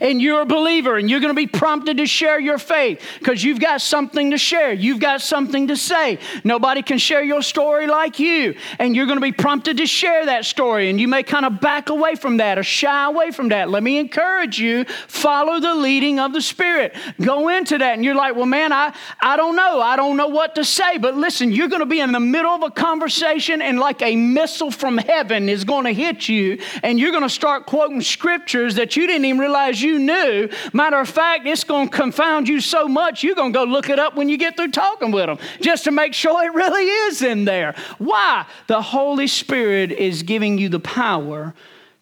and 0.00 0.20
you're 0.20 0.42
a 0.42 0.46
believer 0.46 0.96
and 0.96 1.10
you're 1.10 1.20
going 1.20 1.34
to 1.34 1.36
be 1.36 1.46
prompted 1.46 1.98
to 1.98 2.06
share 2.06 2.38
your 2.40 2.58
faith 2.58 3.02
because 3.18 3.42
you've 3.42 3.60
got 3.60 3.80
something 3.80 4.30
to 4.30 4.38
share. 4.38 4.72
You've 4.72 5.00
got 5.00 5.20
something 5.20 5.68
to 5.68 5.76
say. 5.76 6.18
Nobody 6.44 6.82
can 6.82 6.98
share 6.98 7.22
your 7.22 7.42
story 7.42 7.86
like 7.86 8.18
you. 8.18 8.54
And 8.78 8.94
you're 8.94 9.06
going 9.06 9.18
to 9.18 9.22
be 9.22 9.32
prompted 9.32 9.78
to 9.78 9.86
share 9.86 10.26
that 10.26 10.44
story. 10.44 10.90
And 10.90 11.00
you 11.00 11.08
may 11.08 11.22
kind 11.22 11.44
of 11.44 11.60
back 11.60 11.88
away 11.88 12.14
from 12.14 12.38
that 12.38 12.58
or 12.58 12.62
shy 12.62 13.06
away 13.06 13.30
from 13.30 13.48
that. 13.50 13.68
Let 13.68 13.82
me 13.82 13.98
encourage 13.98 14.58
you 14.58 14.84
follow 15.06 15.60
the 15.60 15.74
leading 15.74 16.18
of 16.18 16.32
the 16.32 16.40
Spirit. 16.40 16.94
Go 17.20 17.48
into 17.48 17.78
that. 17.78 17.94
And 17.94 18.04
you're 18.04 18.14
like, 18.14 18.36
well, 18.36 18.46
man, 18.46 18.72
I, 18.72 18.94
I 19.20 19.36
don't 19.36 19.56
know. 19.56 19.80
I 19.80 19.96
don't 19.96 20.16
know 20.16 20.28
what 20.28 20.54
to 20.54 20.64
say. 20.64 20.98
But 20.98 21.16
listen, 21.16 21.52
you're 21.52 21.68
going 21.68 21.80
to 21.80 21.86
be 21.86 22.00
in 22.00 22.12
the 22.12 22.20
middle 22.20 22.50
of 22.50 22.62
a 22.62 22.70
conversation 22.70 23.60
and 23.60 23.78
like 23.78 24.02
a 24.02 24.16
missile 24.16 24.70
from 24.70 24.98
heaven 24.98 25.48
is 25.48 25.64
going 25.64 25.84
to 25.84 25.92
hit 25.92 26.28
you. 26.28 26.58
And 26.82 26.98
you're 26.98 27.10
going 27.10 27.22
to 27.22 27.28
start 27.28 27.66
quoting 27.66 28.00
scriptures 28.00 28.76
that 28.76 28.96
you 28.96 29.06
didn't 29.06 29.24
even 29.24 29.40
realize 29.40 29.67
realize 29.68 29.82
you 29.82 29.98
knew. 29.98 30.48
Matter 30.72 30.98
of 30.98 31.08
fact, 31.08 31.46
it's 31.46 31.64
going 31.64 31.88
to 31.88 31.96
confound 31.96 32.48
you 32.48 32.60
so 32.60 32.88
much, 32.88 33.22
you're 33.22 33.34
going 33.34 33.52
to 33.52 33.58
go 33.58 33.64
look 33.64 33.88
it 33.88 33.98
up 33.98 34.16
when 34.16 34.28
you 34.28 34.36
get 34.36 34.56
through 34.56 34.70
talking 34.70 35.10
with 35.10 35.26
them 35.26 35.38
just 35.60 35.84
to 35.84 35.90
make 35.90 36.14
sure 36.14 36.44
it 36.44 36.54
really 36.54 36.84
is 36.84 37.22
in 37.22 37.44
there. 37.44 37.74
Why? 37.98 38.46
The 38.66 38.80
Holy 38.80 39.26
Spirit 39.26 39.92
is 39.92 40.22
giving 40.22 40.58
you 40.58 40.68
the 40.68 40.80
power 40.80 41.54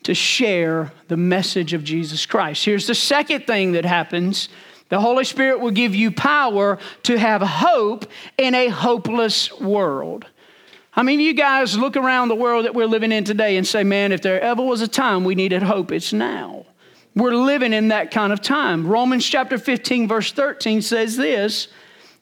to 0.05 0.15
share 0.15 0.93
the 1.09 1.17
message 1.17 1.73
of 1.73 1.83
Jesus 1.83 2.27
Christ. 2.27 2.65
Here's 2.65 2.87
the 2.87 2.95
second 2.95 3.47
thing 3.47 3.73
that 3.73 3.85
happens. 3.85 4.49
The 4.89 5.01
Holy 5.01 5.25
Spirit 5.25 5.59
will 5.59 5.73
give 5.73 5.97
you 5.97 6.13
power 6.13 6.79
to 7.05 7.19
have 7.19 7.43
hope 7.43 8.07
in 8.39 8.55
a 8.55 8.69
hopeless 8.69 9.53
world. 9.59 10.27
I 10.95 11.03
mean, 11.03 11.19
you 11.19 11.35
guys 11.35 11.77
look 11.77 11.97
around 11.97 12.29
the 12.29 12.37
world 12.37 12.65
that 12.65 12.75
we're 12.75 12.87
living 12.87 13.11
in 13.11 13.25
today 13.25 13.57
and 13.57 13.67
say, 13.67 13.83
man, 13.83 14.13
if 14.13 14.23
there 14.23 14.41
ever 14.41 14.63
was 14.63 14.81
a 14.81 14.89
time 14.89 15.25
we 15.25 15.35
needed 15.35 15.63
hope, 15.63 15.91
it's 15.91 16.13
now. 16.13 16.67
We're 17.17 17.35
living 17.35 17.73
in 17.73 17.89
that 17.89 18.11
kind 18.11 18.31
of 18.31 18.43
time. 18.43 18.87
Romans 18.87 19.27
chapter 19.27 19.57
15, 19.57 20.07
verse 20.07 20.33
13 20.33 20.83
says 20.83 21.17
this 21.17 21.69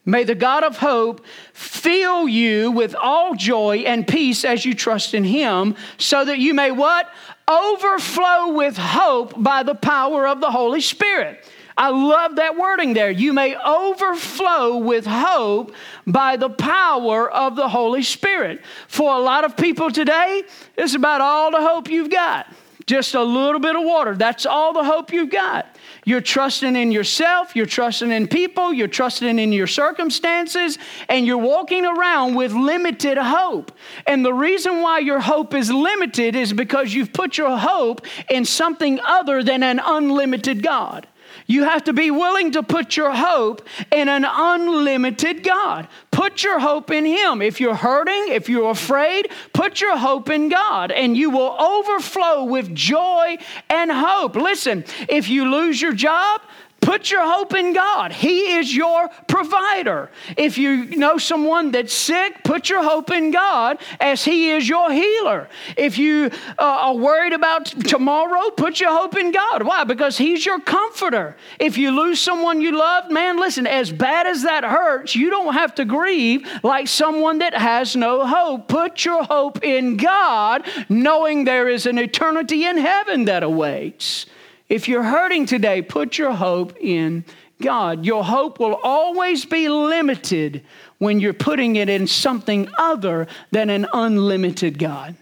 May 0.07 0.23
the 0.23 0.37
God 0.37 0.63
of 0.63 0.79
hope 0.79 1.27
fill 1.53 2.29
you 2.29 2.71
with 2.71 2.95
all 2.95 3.35
joy 3.35 3.79
and 3.79 4.07
peace 4.07 4.45
as 4.45 4.65
you 4.65 4.73
trust 4.73 5.13
in 5.13 5.25
him, 5.25 5.75
so 5.99 6.25
that 6.25 6.39
you 6.39 6.55
may 6.55 6.71
what? 6.71 7.11
Overflow 7.49 8.53
with 8.53 8.77
hope 8.77 9.35
by 9.37 9.65
the 9.65 9.75
power 9.75 10.29
of 10.29 10.41
the 10.41 10.51
Holy 10.53 10.81
Spirit. 10.81 11.45
I 11.77 11.89
love 11.89 12.37
that 12.37 12.57
wording 12.57 12.95
there. 12.95 13.11
You 13.11 13.33
may 13.33 13.57
overflow 13.57 14.77
with 14.77 15.07
hope 15.07 15.75
by 16.07 16.37
the 16.37 16.51
power 16.51 17.29
of 17.29 17.57
the 17.57 17.69
Holy 17.69 18.05
Spirit. 18.05 18.61
For 18.87 19.13
a 19.13 19.19
lot 19.19 19.43
of 19.43 19.57
people 19.57 19.91
today, 19.91 20.45
it's 20.79 20.95
about 20.95 21.21
all 21.21 21.51
the 21.51 21.61
hope 21.61 21.91
you've 21.91 22.11
got. 22.11 22.47
Just 22.87 23.15
a 23.15 23.23
little 23.23 23.61
bit 23.61 23.77
of 23.77 23.83
water. 23.83 24.15
That's 24.15 24.45
all 24.45 24.75
the 24.75 24.85
hope 24.85 25.13
you've 25.13 25.31
got. 25.31 25.75
You're 26.05 26.21
trusting 26.21 26.77
in 26.77 26.93
yourself, 26.93 27.57
you're 27.57 27.65
trusting 27.65 28.11
in 28.11 28.29
people, 28.29 28.75
you're 28.75 28.89
trusting 28.89 29.39
in 29.39 29.53
your 29.53 29.67
circumstances, 29.67 30.79
and 31.09 31.27
you're 31.27 31.39
walking 31.39 31.87
around 31.87 32.35
with 32.35 32.53
limited 32.53 33.17
hope. 33.17 33.73
And 34.07 34.23
the 34.23 34.35
reason 34.35 34.83
why 34.83 34.99
your 34.99 35.21
hope 35.21 35.55
is 35.55 35.71
limited 35.71 36.37
is 36.37 36.53
because 36.53 36.93
you've 36.93 37.13
put 37.13 37.39
your 37.39 37.57
hope 37.57 38.07
in 38.29 38.45
something 38.45 39.01
other 39.01 39.43
than 39.43 39.63
an 39.63 39.81
unlimited 39.83 40.63
God. 40.63 41.07
You 41.47 41.65
have 41.65 41.85
to 41.85 41.93
be 41.93 42.11
willing 42.11 42.53
to 42.53 42.63
put 42.63 42.97
your 42.97 43.13
hope 43.13 43.67
in 43.93 44.09
an 44.09 44.25
unlimited 44.27 45.43
God. 45.43 45.89
Put 46.11 46.43
your 46.43 46.59
hope 46.59 46.91
in 46.91 47.05
Him. 47.05 47.43
If 47.43 47.61
you're 47.61 47.75
hurting, 47.75 48.29
if 48.29 48.49
you're 48.49 48.71
afraid, 48.71 49.29
put 49.53 49.81
your 49.81 49.97
hope 49.97 50.31
in 50.31 50.49
God 50.49 50.91
and 50.91 51.17
you 51.17 51.31
will 51.31 51.61
overflow 51.61 52.45
with 52.45 52.75
joy 52.75 53.37
and 53.69 53.93
hope. 53.93 54.37
Listen, 54.37 54.85
if 55.09 55.29
you 55.29 55.51
lose 55.51 55.83
your 55.83 55.93
job, 55.93 56.41
Put 56.85 57.11
your 57.11 57.25
hope 57.25 57.55
in 57.55 57.73
God. 57.73 58.13
He 58.13 58.57
is 58.59 58.77
your 58.77 59.09
provider. 59.27 60.11
If 60.37 60.59
you 60.59 60.85
know 60.85 61.17
someone 61.17 61.71
that's 61.71 61.95
sick, 61.95 62.45
put 62.45 62.69
your 62.69 62.83
hope 62.83 63.11
in 63.11 63.31
God 63.31 63.79
as 64.01 64.23
He 64.23 64.51
is 64.51 64.69
your 64.69 64.93
healer. 64.93 65.49
If 65.79 65.97
you 65.97 66.31
uh, 66.59 66.63
are 66.63 66.95
worried 66.95 67.33
about 67.33 67.65
tomorrow, 67.65 68.51
put 68.51 68.81
your 68.81 68.93
hope 68.93 69.17
in 69.17 69.33
God. 69.33 69.63
Why? 69.63 69.85
Because 69.85 70.19
He's 70.19 70.45
your 70.45 70.61
comforter. 70.61 71.39
If 71.59 71.79
you 71.79 71.91
lose 71.91 72.21
someone 72.21 72.61
you 72.61 72.77
love, 72.77 73.11
man, 73.11 73.39
listen, 73.39 73.67
as 73.67 73.91
bad 73.91 74.27
as 74.27 74.43
that 74.43 74.63
hurts, 74.63 75.17
you 75.17 75.31
don't 75.31 75.55
have 75.55 75.75
to 75.77 75.87
grieve 75.87 76.47
like 76.63 76.87
someone 76.87 77.39
that 77.39 77.55
has 77.55 77.97
no 77.97 78.27
hope. 78.27 78.69
Put 78.69 79.07
your 79.07 79.25
hope 79.25 79.65
in 79.65 79.97
God, 79.97 80.67
knowing 80.91 81.45
there 81.45 81.67
is 81.67 81.87
an 81.87 81.97
eternity 81.97 82.67
in 82.67 82.77
heaven 82.77 83.25
that 83.25 83.43
awaits. 83.43 84.27
If 84.69 84.89
you're 84.89 85.03
hurting 85.03 85.47
today, 85.47 85.83
put 85.83 86.19
your 86.19 86.33
hope 86.33 86.77
in 86.81 87.25
God. 87.61 88.05
Your 88.05 88.25
hope 88.25 88.59
will 88.59 88.75
always 88.83 89.45
be 89.45 89.69
limited 89.69 90.65
when 90.99 91.21
you're 91.21 91.33
putting 91.33 91.77
it 91.77 91.89
in 91.89 92.07
something 92.07 92.69
other 92.79 93.27
than 93.51 93.71
an 93.71 93.87
unlimited 93.93 94.79
God. 94.79 95.15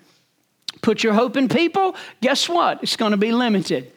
Put 0.80 1.04
your 1.04 1.12
hope 1.12 1.36
in 1.36 1.48
people, 1.48 1.94
guess 2.20 2.48
what? 2.48 2.82
It's 2.82 2.96
going 2.96 3.12
to 3.12 3.16
be 3.16 3.32
limited. 3.32 3.92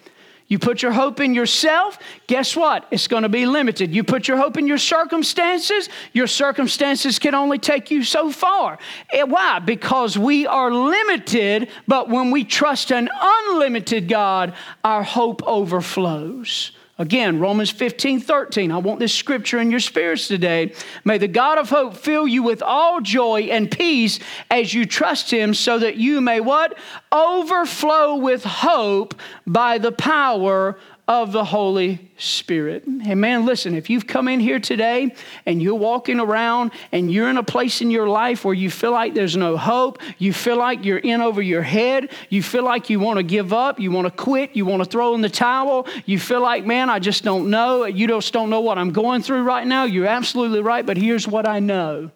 You 0.48 0.60
put 0.60 0.84
your 0.84 0.92
hope 0.92 1.20
in 1.20 1.34
yourself, 1.34 1.98
guess 2.28 2.56
what? 2.56 2.86
It's 2.92 3.08
going 3.08 3.24
to 3.24 3.30
be 3.30 3.48
limited. 3.48 3.96
You 3.96 4.04
put 4.04 4.28
your 4.28 4.38
hope 4.38 4.58
in 4.58 4.68
your 4.68 4.78
circumstances, 4.78 5.90
your 6.14 6.28
circumstances 6.28 7.18
can 7.18 7.34
only 7.34 7.58
take 7.58 7.90
you 7.90 8.04
so 8.04 8.32
far. 8.32 8.78
Eh, 9.12 9.24
why? 9.24 9.58
Because 9.58 10.18
we 10.18 10.46
are 10.46 10.72
limited, 10.72 11.70
but 11.88 12.10
when 12.10 12.30
we 12.30 12.44
trust 12.44 12.92
an 12.92 13.10
unlimited 13.20 14.08
God, 14.08 14.54
our 14.84 15.02
hope 15.02 15.42
overflows. 15.48 16.72
Again, 16.98 17.40
Romans 17.42 17.72
15, 17.72 18.22
13. 18.22 18.72
I 18.72 18.78
want 18.78 19.02
this 19.02 19.14
scripture 19.14 19.60
in 19.60 19.70
your 19.70 19.82
spirits 19.82 20.30
today. 20.30 20.72
May 21.04 21.18
the 21.18 21.28
God 21.28 21.58
of 21.58 21.70
hope 21.70 21.98
fill 21.98 22.26
you 22.26 22.42
with 22.42 22.62
all 22.62 23.02
joy 23.02 23.42
and 23.52 23.70
peace 23.70 24.20
as 24.50 24.74
you 24.74 24.86
trust 24.86 25.30
him, 25.30 25.54
so 25.54 25.78
that 25.80 25.98
you 25.98 26.22
may 26.22 26.40
what? 26.40 26.78
Overflow 27.12 28.16
with 28.16 28.46
hope 28.46 29.14
by 29.46 29.78
the 29.78 29.92
power 29.92 30.78
of 31.08 31.32
the 31.32 31.44
Holy 31.44 32.12
Spirit. 32.18 32.88
Man, 32.88 33.46
listen, 33.46 33.76
if 33.76 33.92
you've 33.92 34.08
come 34.08 34.28
in 34.28 34.40
here 34.40 34.60
today 34.60 35.14
and 35.46 35.62
you're 35.62 35.76
walking 35.76 36.20
around 36.20 36.72
and 36.92 37.12
you're 37.12 37.30
in 37.30 37.38
a 37.38 37.44
place 37.44 37.82
in 37.82 37.92
your 37.92 38.10
life 38.10 38.44
where 38.44 38.56
you 38.56 38.72
feel 38.72 38.92
like 38.92 39.14
there's 39.14 39.38
no 39.38 39.56
hope, 39.56 40.00
you 40.18 40.34
feel 40.34 40.58
like 40.58 40.84
you're 40.84 40.98
in 40.98 41.22
over 41.22 41.44
your 41.44 41.62
head, 41.62 42.12
you 42.30 42.42
feel 42.42 42.64
like 42.64 42.90
you 42.90 43.00
want 43.00 43.18
to 43.18 43.24
give 43.24 43.54
up, 43.54 43.80
you 43.80 43.92
want 43.92 44.06
to 44.06 44.12
quit, 44.12 44.56
you 44.56 44.66
want 44.66 44.84
to 44.84 44.90
throw 44.90 45.14
in 45.14 45.22
the 45.22 45.30
towel, 45.30 45.88
you 46.06 46.18
feel 46.18 46.42
like, 46.42 46.66
man, 46.66 46.90
I 46.90 46.98
just 46.98 47.24
don't 47.24 47.52
know, 47.52 47.86
you 47.86 48.08
just 48.08 48.34
don't 48.34 48.50
know 48.50 48.62
what 48.62 48.80
I'm 48.80 48.92
going 48.92 49.22
through 49.22 49.44
right 49.44 49.68
now, 49.68 49.84
you're 49.84 50.08
absolutely 50.08 50.62
right, 50.62 50.86
but 50.86 50.98
here's 50.98 51.28
what 51.28 51.48
I 51.48 51.60
know 51.60 52.10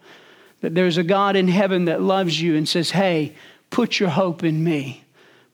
that 0.62 0.76
there's 0.76 0.98
a 0.98 1.04
God 1.04 1.36
in 1.36 1.48
heaven 1.48 1.86
that 1.86 2.02
loves 2.02 2.42
you 2.42 2.56
and 2.56 2.68
says, 2.68 2.92
hey, 2.92 3.34
put 3.70 4.00
your 4.00 4.10
hope 4.10 4.44
in 4.44 4.62
me. 4.62 5.04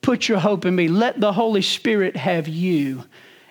Put 0.02 0.28
your 0.28 0.40
hope 0.40 0.66
in 0.66 0.76
me. 0.76 0.88
Let 0.88 1.20
the 1.20 1.34
Holy 1.34 1.62
Spirit 1.62 2.16
have 2.16 2.48
you 2.48 3.04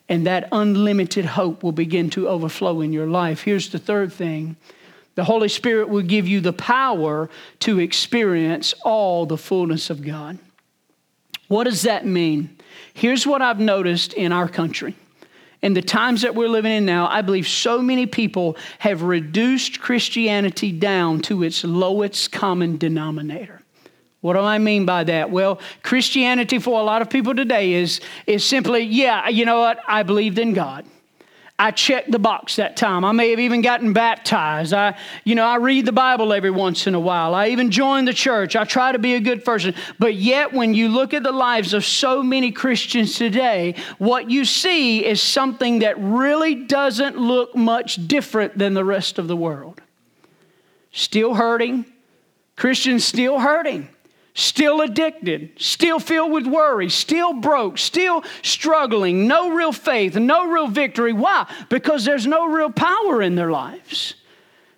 and 0.09 0.27
that 0.27 0.49
unlimited 0.53 1.25
hope 1.25 1.63
will 1.63 1.73
begin 1.73 2.11
to 2.11 2.29
overflow 2.29 2.81
in 2.81 2.93
your 2.93 3.07
life. 3.07 3.43
Here's 3.43 3.71
the 3.71 3.79
third 3.79 4.13
thing 4.13 4.57
the 5.15 5.25
Holy 5.25 5.49
Spirit 5.49 5.89
will 5.89 6.03
give 6.03 6.27
you 6.27 6.41
the 6.41 6.53
power 6.53 7.31
to 7.61 7.79
experience 7.79 8.75
all 8.85 9.27
the 9.27 9.39
fullness 9.39 9.89
of 9.89 10.03
God. 10.03 10.39
What 11.49 11.65
does 11.65 11.83
that 11.83 12.05
mean? 12.05 12.57
Here's 12.95 13.27
what 13.27 13.43
I've 13.43 13.61
noticed 13.61 14.13
in 14.15 14.33
our 14.33 14.49
country. 14.49 14.97
In 15.63 15.73
the 15.73 15.83
times 15.83 16.23
that 16.23 16.35
we're 16.35 16.49
living 16.49 16.73
in 16.73 16.85
now, 16.85 17.07
I 17.09 17.23
believe 17.23 17.49
so 17.49 17.81
many 17.81 18.07
people 18.07 18.57
have 18.81 19.03
reduced 19.03 19.81
Christianity 19.81 20.73
down 20.73 21.21
to 21.23 21.43
its 21.43 21.65
lowest 21.65 22.33
common 22.33 22.77
denominator. 22.77 23.63
What 24.25 24.33
do 24.33 24.41
I 24.41 24.57
mean 24.57 24.87
by 24.87 25.05
that? 25.05 25.31
Well, 25.31 25.61
Christianity 25.83 26.59
for 26.59 26.81
a 26.81 26.83
lot 26.83 27.03
of 27.03 27.11
people 27.11 27.35
today 27.35 27.75
is, 27.75 28.01
is 28.27 28.43
simply, 28.43 28.81
yeah, 28.81 29.29
you 29.29 29.45
know 29.45 29.61
what? 29.61 29.81
I 29.87 30.03
believed 30.03 30.39
in 30.39 30.55
God. 30.55 30.87
I 31.59 31.73
checked 31.73 32.11
the 32.11 32.19
box 32.19 32.57
that 32.57 32.75
time. 32.75 33.05
I 33.05 33.13
may 33.13 33.29
have 33.33 33.39
even 33.39 33.61
gotten 33.61 33.93
baptized. 33.93 34.73
I, 34.73 34.97
you 35.25 35.35
know, 35.35 35.45
I 35.45 35.57
read 35.57 35.85
the 35.85 35.93
Bible 35.93 36.33
every 36.33 36.51
once 36.51 36.87
in 36.87 36.95
a 36.95 37.01
while. 37.01 37.35
I 37.35 37.49
even 37.49 37.71
join 37.71 38.07
the 38.07 38.15
church. 38.15 38.57
I 38.57 38.65
try 38.65 38.93
to 38.93 38.99
be 38.99 39.13
a 39.13 39.21
good 39.21 39.45
person. 39.45 39.75
But 39.99 40.15
yet, 40.15 40.55
when 40.55 40.73
you 40.73 40.89
look 40.89 41.13
at 41.13 41.23
the 41.23 41.31
lives 41.31 41.75
of 41.75 41.85
so 41.85 42.23
many 42.23 42.51
Christians 42.51 43.17
today, 43.17 43.75
what 43.99 44.31
you 44.31 44.47
see 44.47 45.05
is 45.05 45.21
something 45.21 45.81
that 45.81 45.99
really 45.99 46.55
doesn't 46.55 47.19
look 47.19 47.55
much 47.55 48.09
different 48.09 48.57
than 48.57 48.73
the 48.73 48.87
rest 48.87 49.19
of 49.19 49.29
the 49.29 49.37
world. 49.37 49.83
Still 50.93 51.35
hurting. 51.35 51.85
Christians 52.57 53.05
still 53.05 53.39
hurting 53.39 53.91
still 54.35 54.81
addicted, 54.81 55.51
still 55.57 56.01
filled 56.01 56.33
with 56.33 56.47
worry, 56.47 56.91
still 56.91 57.33
broke, 57.33 57.79
still 57.79 58.25
struggling, 58.43 59.27
no 59.29 59.55
real 59.55 59.73
faith, 59.73 60.17
no 60.17 60.51
real 60.51 60.67
victory. 60.67 61.13
Why? 61.13 61.47
Because 61.69 62.05
there's 62.05 62.27
no 62.27 62.47
real 62.47 62.71
power 62.71 63.23
in 63.23 63.37
their 63.37 63.51
lives. 63.51 64.15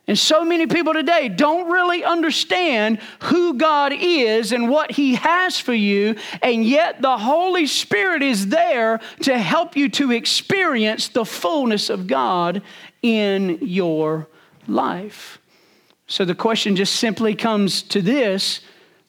And 0.09 0.17
so 0.17 0.45
many 0.45 0.69
people 0.69 0.93
today 0.93 1.29
don't 1.29 1.69
really 1.69 2.05
understand 2.05 3.01
who 3.25 3.55
God 3.55 3.93
is 3.93 4.53
and 4.53 4.69
what 4.69 4.93
He 4.93 5.17
has 5.17 5.59
for 5.59 5.75
you, 5.75 6.15
and 6.43 6.65
yet 6.65 7.03
the 7.03 7.17
Holy 7.17 7.67
Spirit 7.67 8.23
is 8.23 8.49
there 8.49 9.01
to 9.23 9.37
help 9.37 9.75
you 9.75 9.89
to 9.89 10.13
experience 10.13 11.09
the 11.09 11.25
fullness 11.25 11.91
of 11.91 12.07
God 12.07 12.63
in 13.03 13.59
your 13.63 14.29
life. 14.69 15.41
So 16.07 16.25
the 16.25 16.37
question 16.37 16.77
just 16.77 16.97
simply 16.97 17.35
comes 17.35 17.83
to 17.85 18.01
this 18.01 18.61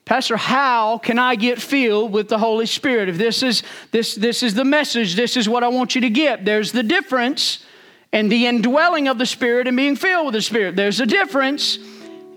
Pastor, 0.08 0.38
how 0.38 1.00
can 1.00 1.20
I 1.20 1.36
get 1.36 1.62
filled 1.62 2.14
with 2.14 2.30
the 2.30 2.38
Holy 2.38 2.66
Spirit? 2.66 3.10
If 3.10 3.18
this 3.18 3.44
is 3.44 3.62
this 3.92 4.16
this 4.16 4.42
is 4.42 4.54
the 4.54 4.64
message, 4.64 5.16
this 5.16 5.36
is 5.36 5.50
what 5.50 5.66
I 5.66 5.68
want 5.68 5.96
you 5.96 6.02
to 6.02 6.10
get. 6.10 6.46
There's 6.46 6.72
the 6.72 6.82
difference 6.82 7.66
in 8.14 8.30
the 8.30 8.48
indwelling 8.48 9.10
of 9.10 9.18
the 9.18 9.26
Spirit 9.26 9.68
and 9.68 9.76
being 9.76 9.98
filled 9.98 10.28
with 10.28 10.34
the 10.34 10.42
Spirit. 10.42 10.78
There's 10.78 11.02
a 11.02 11.06
difference 11.06 11.78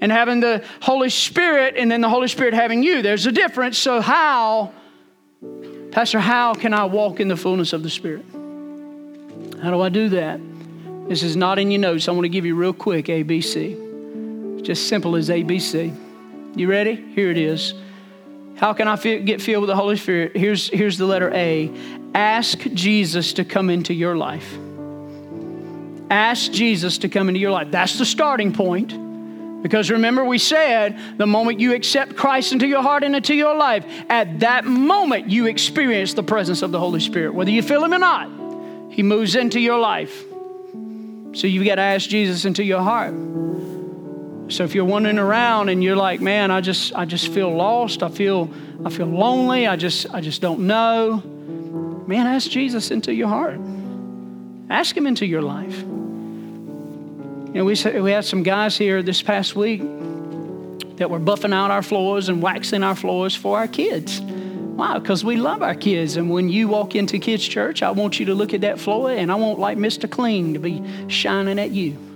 in 0.00 0.10
having 0.10 0.40
the 0.40 0.64
Holy 0.82 1.10
Spirit 1.10 1.76
and 1.76 1.88
then 1.88 2.00
the 2.00 2.08
Holy 2.08 2.26
Spirit 2.26 2.54
having 2.54 2.82
you. 2.82 3.02
There's 3.02 3.26
a 3.26 3.32
difference. 3.32 3.78
So 3.78 4.00
how, 4.00 4.72
Pastor, 5.92 6.18
how 6.18 6.54
can 6.54 6.74
I 6.74 6.86
walk 6.86 7.20
in 7.20 7.28
the 7.28 7.36
fullness 7.36 7.72
of 7.72 7.84
the 7.84 7.90
Spirit? 7.90 8.24
How 9.62 9.70
do 9.70 9.80
I 9.80 9.90
do 9.90 10.08
that? 10.08 10.40
This 11.08 11.22
is 11.22 11.36
not 11.36 11.60
in 11.60 11.70
your 11.70 11.80
notes. 11.80 12.08
I 12.08 12.10
want 12.10 12.24
to 12.24 12.30
give 12.30 12.44
you 12.44 12.56
real 12.56 12.72
quick 12.72 13.06
ABC. 13.06 14.60
Just 14.60 14.88
simple 14.88 15.14
as 15.14 15.28
ABC. 15.28 16.09
You 16.54 16.68
ready? 16.68 16.94
Here 16.94 17.30
it 17.30 17.38
is. 17.38 17.74
How 18.56 18.72
can 18.72 18.88
I 18.88 18.96
feel, 18.96 19.22
get 19.22 19.40
filled 19.40 19.62
with 19.62 19.68
the 19.68 19.76
Holy 19.76 19.96
Spirit? 19.96 20.36
Here's, 20.36 20.68
here's 20.68 20.98
the 20.98 21.06
letter 21.06 21.32
A. 21.32 21.72
Ask 22.14 22.58
Jesus 22.58 23.32
to 23.34 23.44
come 23.44 23.70
into 23.70 23.94
your 23.94 24.16
life. 24.16 24.56
Ask 26.10 26.50
Jesus 26.50 26.98
to 26.98 27.08
come 27.08 27.28
into 27.28 27.40
your 27.40 27.52
life. 27.52 27.70
That's 27.70 27.98
the 27.98 28.04
starting 28.04 28.52
point. 28.52 29.62
Because 29.62 29.90
remember, 29.90 30.24
we 30.24 30.38
said 30.38 30.98
the 31.18 31.26
moment 31.26 31.60
you 31.60 31.74
accept 31.74 32.16
Christ 32.16 32.52
into 32.52 32.66
your 32.66 32.82
heart 32.82 33.04
and 33.04 33.14
into 33.14 33.34
your 33.34 33.54
life, 33.54 33.84
at 34.08 34.40
that 34.40 34.64
moment 34.64 35.30
you 35.30 35.46
experience 35.46 36.14
the 36.14 36.22
presence 36.22 36.62
of 36.62 36.72
the 36.72 36.78
Holy 36.80 37.00
Spirit. 37.00 37.34
Whether 37.34 37.50
you 37.50 37.62
feel 37.62 37.84
Him 37.84 37.94
or 37.94 37.98
not, 37.98 38.28
He 38.90 39.02
moves 39.02 39.36
into 39.36 39.60
your 39.60 39.78
life. 39.78 40.24
So 41.32 41.46
you've 41.46 41.66
got 41.66 41.76
to 41.76 41.82
ask 41.82 42.08
Jesus 42.08 42.44
into 42.44 42.64
your 42.64 42.80
heart. 42.80 43.14
So 44.50 44.64
if 44.64 44.74
you're 44.74 44.84
wandering 44.84 45.18
around 45.18 45.68
and 45.68 45.82
you're 45.82 45.94
like, 45.94 46.20
man, 46.20 46.50
I 46.50 46.60
just 46.60 46.92
I 46.94 47.04
just 47.04 47.28
feel 47.28 47.54
lost, 47.54 48.02
I 48.02 48.08
feel 48.08 48.50
I 48.84 48.90
feel 48.90 49.06
lonely, 49.06 49.68
I 49.68 49.76
just 49.76 50.12
I 50.12 50.20
just 50.20 50.42
don't 50.42 50.66
know. 50.66 51.22
Man, 52.06 52.26
ask 52.26 52.50
Jesus 52.50 52.90
into 52.90 53.14
your 53.14 53.28
heart. 53.28 53.60
Ask 54.68 54.96
him 54.96 55.06
into 55.06 55.24
your 55.24 55.42
life. 55.42 55.78
You 55.80 57.52
know, 57.54 57.64
we 57.64 57.76
we 58.00 58.10
had 58.10 58.24
some 58.24 58.42
guys 58.42 58.76
here 58.76 59.04
this 59.04 59.22
past 59.22 59.54
week 59.54 59.82
that 60.96 61.08
were 61.10 61.20
buffing 61.20 61.54
out 61.54 61.70
our 61.70 61.82
floors 61.82 62.28
and 62.28 62.42
waxing 62.42 62.82
our 62.82 62.96
floors 62.96 63.36
for 63.36 63.56
our 63.56 63.68
kids. 63.68 64.20
Why? 64.20 64.98
Because 64.98 65.24
we 65.24 65.36
love 65.36 65.62
our 65.62 65.76
kids. 65.76 66.16
And 66.16 66.28
when 66.28 66.48
you 66.48 66.66
walk 66.66 66.96
into 66.96 67.20
kids' 67.20 67.46
church, 67.46 67.84
I 67.84 67.92
want 67.92 68.18
you 68.18 68.26
to 68.26 68.34
look 68.34 68.52
at 68.52 68.62
that 68.62 68.80
floor 68.80 69.12
and 69.12 69.30
I 69.30 69.36
want 69.36 69.60
like 69.60 69.78
Mr. 69.78 70.10
Clean 70.10 70.54
to 70.54 70.58
be 70.58 70.82
shining 71.08 71.60
at 71.60 71.70
you. 71.70 72.09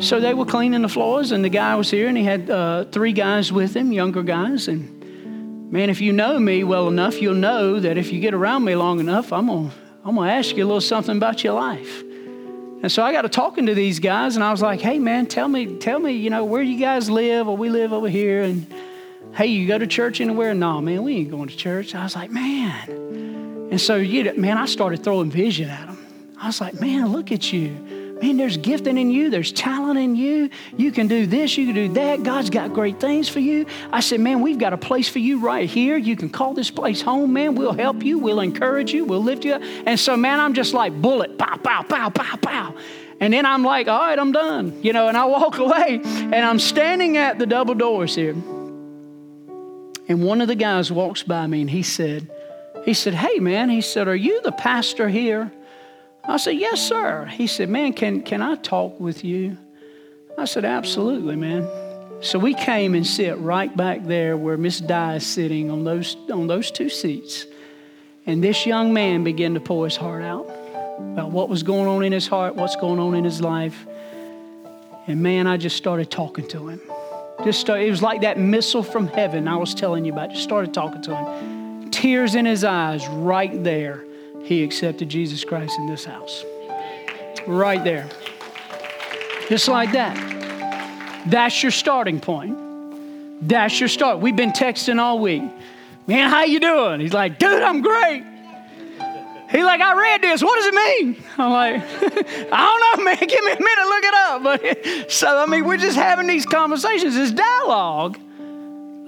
So 0.00 0.18
they 0.18 0.32
were 0.32 0.46
cleaning 0.46 0.80
the 0.80 0.88
floors, 0.88 1.30
and 1.30 1.44
the 1.44 1.50
guy 1.50 1.74
was 1.76 1.90
here, 1.90 2.08
and 2.08 2.16
he 2.16 2.24
had 2.24 2.48
uh, 2.48 2.84
three 2.86 3.12
guys 3.12 3.52
with 3.52 3.76
him, 3.76 3.92
younger 3.92 4.22
guys. 4.22 4.66
And 4.66 5.70
man, 5.70 5.90
if 5.90 6.00
you 6.00 6.12
know 6.12 6.38
me 6.38 6.64
well 6.64 6.88
enough, 6.88 7.20
you'll 7.20 7.34
know 7.34 7.78
that 7.78 7.98
if 7.98 8.10
you 8.10 8.18
get 8.18 8.32
around 8.32 8.64
me 8.64 8.74
long 8.74 8.98
enough, 8.98 9.30
I'm 9.30 9.48
gonna 9.48 9.70
I'm 10.02 10.16
to 10.16 10.22
ask 10.22 10.56
you 10.56 10.64
a 10.64 10.66
little 10.66 10.80
something 10.80 11.18
about 11.18 11.44
your 11.44 11.52
life. 11.52 12.02
And 12.82 12.90
so 12.90 13.02
I 13.02 13.12
got 13.12 13.22
to 13.22 13.28
talking 13.28 13.66
to 13.66 13.74
these 13.74 13.98
guys, 13.98 14.36
and 14.36 14.42
I 14.42 14.50
was 14.50 14.62
like, 14.62 14.80
hey, 14.80 14.98
man, 14.98 15.26
tell 15.26 15.46
me, 15.46 15.76
tell 15.76 15.98
me, 15.98 16.12
you 16.12 16.30
know, 16.30 16.46
where 16.46 16.62
you 16.62 16.78
guys 16.78 17.10
live, 17.10 17.46
or 17.46 17.56
we 17.58 17.68
live 17.68 17.92
over 17.92 18.08
here. 18.08 18.42
And 18.42 18.66
hey, 19.34 19.48
you 19.48 19.68
go 19.68 19.76
to 19.76 19.86
church 19.86 20.22
anywhere? 20.22 20.54
No, 20.54 20.80
man, 20.80 21.02
we 21.02 21.16
ain't 21.16 21.30
going 21.30 21.48
to 21.48 21.56
church. 21.56 21.94
I 21.94 22.04
was 22.04 22.16
like, 22.16 22.30
man. 22.30 22.88
And 23.70 23.78
so, 23.78 23.96
you, 23.96 24.24
know, 24.24 24.34
man, 24.34 24.56
I 24.56 24.64
started 24.64 25.04
throwing 25.04 25.30
vision 25.30 25.68
at 25.68 25.88
them. 25.88 26.34
I 26.40 26.46
was 26.46 26.58
like, 26.62 26.80
man, 26.80 27.12
look 27.12 27.30
at 27.30 27.52
you. 27.52 27.99
Man, 28.22 28.36
there's 28.36 28.56
gifting 28.58 28.98
in 28.98 29.10
you, 29.10 29.30
there's 29.30 29.50
talent 29.50 29.98
in 29.98 30.14
you. 30.14 30.50
You 30.76 30.92
can 30.92 31.08
do 31.08 31.26
this, 31.26 31.56
you 31.56 31.66
can 31.66 31.74
do 31.74 31.88
that. 31.94 32.22
God's 32.22 32.50
got 32.50 32.74
great 32.74 33.00
things 33.00 33.28
for 33.28 33.40
you. 33.40 33.66
I 33.92 34.00
said, 34.00 34.20
Man, 34.20 34.40
we've 34.42 34.58
got 34.58 34.72
a 34.72 34.76
place 34.76 35.08
for 35.08 35.20
you 35.20 35.40
right 35.40 35.68
here. 35.68 35.96
You 35.96 36.16
can 36.16 36.28
call 36.28 36.52
this 36.52 36.70
place 36.70 37.00
home, 37.00 37.32
man. 37.32 37.54
We'll 37.54 37.72
help 37.72 38.02
you, 38.02 38.18
we'll 38.18 38.40
encourage 38.40 38.92
you, 38.92 39.04
we'll 39.04 39.22
lift 39.22 39.44
you 39.44 39.54
up. 39.54 39.62
And 39.62 39.98
so, 39.98 40.16
man, 40.16 40.38
I'm 40.38 40.54
just 40.54 40.74
like 40.74 40.92
bullet, 41.00 41.38
pow, 41.38 41.56
pow, 41.56 41.82
pow, 41.82 42.10
pow, 42.10 42.36
pow. 42.36 42.74
And 43.20 43.32
then 43.32 43.46
I'm 43.46 43.62
like, 43.62 43.88
All 43.88 44.00
right, 44.00 44.18
I'm 44.18 44.32
done. 44.32 44.82
You 44.82 44.92
know, 44.92 45.08
and 45.08 45.16
I 45.16 45.24
walk 45.24 45.58
away 45.58 46.00
and 46.04 46.34
I'm 46.34 46.58
standing 46.58 47.16
at 47.16 47.38
the 47.38 47.46
double 47.46 47.74
doors 47.74 48.14
here. 48.14 48.34
And 50.08 50.24
one 50.24 50.40
of 50.40 50.48
the 50.48 50.56
guys 50.56 50.90
walks 50.90 51.22
by 51.22 51.46
me 51.46 51.60
and 51.60 51.70
he 51.70 51.82
said, 51.82 52.30
he 52.84 52.94
said, 52.94 53.14
Hey 53.14 53.38
man, 53.38 53.68
he 53.70 53.80
said, 53.80 54.08
Are 54.08 54.16
you 54.16 54.42
the 54.42 54.52
pastor 54.52 55.08
here? 55.08 55.52
I 56.30 56.36
said, 56.36 56.56
Yes, 56.56 56.80
sir. 56.80 57.26
He 57.26 57.48
said, 57.48 57.68
Man, 57.68 57.92
can, 57.92 58.22
can 58.22 58.40
I 58.40 58.54
talk 58.54 59.00
with 59.00 59.24
you? 59.24 59.58
I 60.38 60.44
said, 60.44 60.64
Absolutely, 60.64 61.34
man. 61.34 61.68
So 62.20 62.38
we 62.38 62.54
came 62.54 62.94
and 62.94 63.04
sit 63.04 63.36
right 63.38 63.74
back 63.76 64.04
there 64.04 64.36
where 64.36 64.56
Miss 64.56 64.78
Di 64.78 65.16
is 65.16 65.26
sitting 65.26 65.70
on 65.70 65.82
those, 65.82 66.16
on 66.30 66.46
those 66.46 66.70
two 66.70 66.88
seats. 66.88 67.46
And 68.26 68.44
this 68.44 68.64
young 68.64 68.92
man 68.92 69.24
began 69.24 69.54
to 69.54 69.60
pour 69.60 69.86
his 69.86 69.96
heart 69.96 70.22
out 70.22 70.48
about 70.98 71.32
what 71.32 71.48
was 71.48 71.64
going 71.64 71.88
on 71.88 72.04
in 72.04 72.12
his 72.12 72.28
heart, 72.28 72.54
what's 72.54 72.76
going 72.76 73.00
on 73.00 73.14
in 73.14 73.24
his 73.24 73.40
life. 73.40 73.86
And 75.08 75.22
man, 75.22 75.48
I 75.48 75.56
just 75.56 75.76
started 75.76 76.10
talking 76.10 76.46
to 76.48 76.68
him. 76.68 76.80
Just 77.42 77.58
started, 77.58 77.86
it 77.86 77.90
was 77.90 78.02
like 78.02 78.20
that 78.20 78.38
missile 78.38 78.82
from 78.84 79.08
heaven 79.08 79.48
I 79.48 79.56
was 79.56 79.74
telling 79.74 80.04
you 80.04 80.12
about. 80.12 80.30
Just 80.30 80.44
started 80.44 80.72
talking 80.72 81.02
to 81.02 81.16
him. 81.16 81.90
Tears 81.90 82.36
in 82.36 82.44
his 82.44 82.62
eyes 82.62 83.08
right 83.08 83.64
there 83.64 84.04
he 84.44 84.62
accepted 84.64 85.08
Jesus 85.08 85.44
Christ 85.44 85.78
in 85.78 85.86
this 85.86 86.04
house. 86.04 86.44
Right 87.46 87.82
there. 87.82 88.08
Just 89.48 89.68
like 89.68 89.92
that. 89.92 90.16
That's 91.26 91.62
your 91.62 91.72
starting 91.72 92.20
point. 92.20 92.56
That's 93.42 93.78
your 93.80 93.88
start. 93.88 94.20
We've 94.20 94.36
been 94.36 94.52
texting 94.52 94.98
all 94.98 95.18
week. 95.18 95.42
Man, 96.06 96.30
how 96.30 96.44
you 96.44 96.60
doing? 96.60 97.00
He's 97.00 97.12
like, 97.12 97.38
dude, 97.38 97.62
I'm 97.62 97.80
great. 97.80 98.24
He's 99.50 99.64
like, 99.64 99.80
I 99.80 99.98
read 99.98 100.22
this. 100.22 100.42
What 100.42 100.56
does 100.56 100.66
it 100.66 100.74
mean? 100.74 101.24
I'm 101.36 101.50
like, 101.50 101.82
I 102.52 102.92
don't 102.92 102.98
know, 102.98 103.04
man. 103.04 103.16
Give 103.26 103.44
me 103.44 103.52
a 103.52 103.60
minute, 103.60 103.84
look 103.84 104.04
it 104.04 104.14
up. 104.14 104.42
But 104.42 105.10
so 105.12 105.38
I 105.38 105.46
mean, 105.46 105.64
we're 105.64 105.76
just 105.76 105.96
having 105.96 106.26
these 106.26 106.46
conversations, 106.46 107.14
this 107.14 107.32
dialogue 107.32 108.18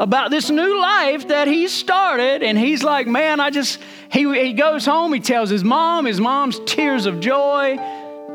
about 0.02 0.32
this 0.32 0.50
new 0.50 0.80
life 0.80 1.28
that 1.28 1.46
he 1.46 1.68
started. 1.68 2.42
And 2.42 2.58
he's 2.58 2.82
like, 2.82 3.06
man, 3.06 3.38
I 3.38 3.50
just, 3.50 3.78
he, 4.10 4.28
he 4.34 4.52
goes 4.52 4.84
home, 4.84 5.12
he 5.12 5.20
tells 5.20 5.48
his 5.48 5.62
mom, 5.62 6.06
his 6.06 6.20
mom's 6.20 6.58
tears 6.66 7.06
of 7.06 7.20
joy. 7.20 7.76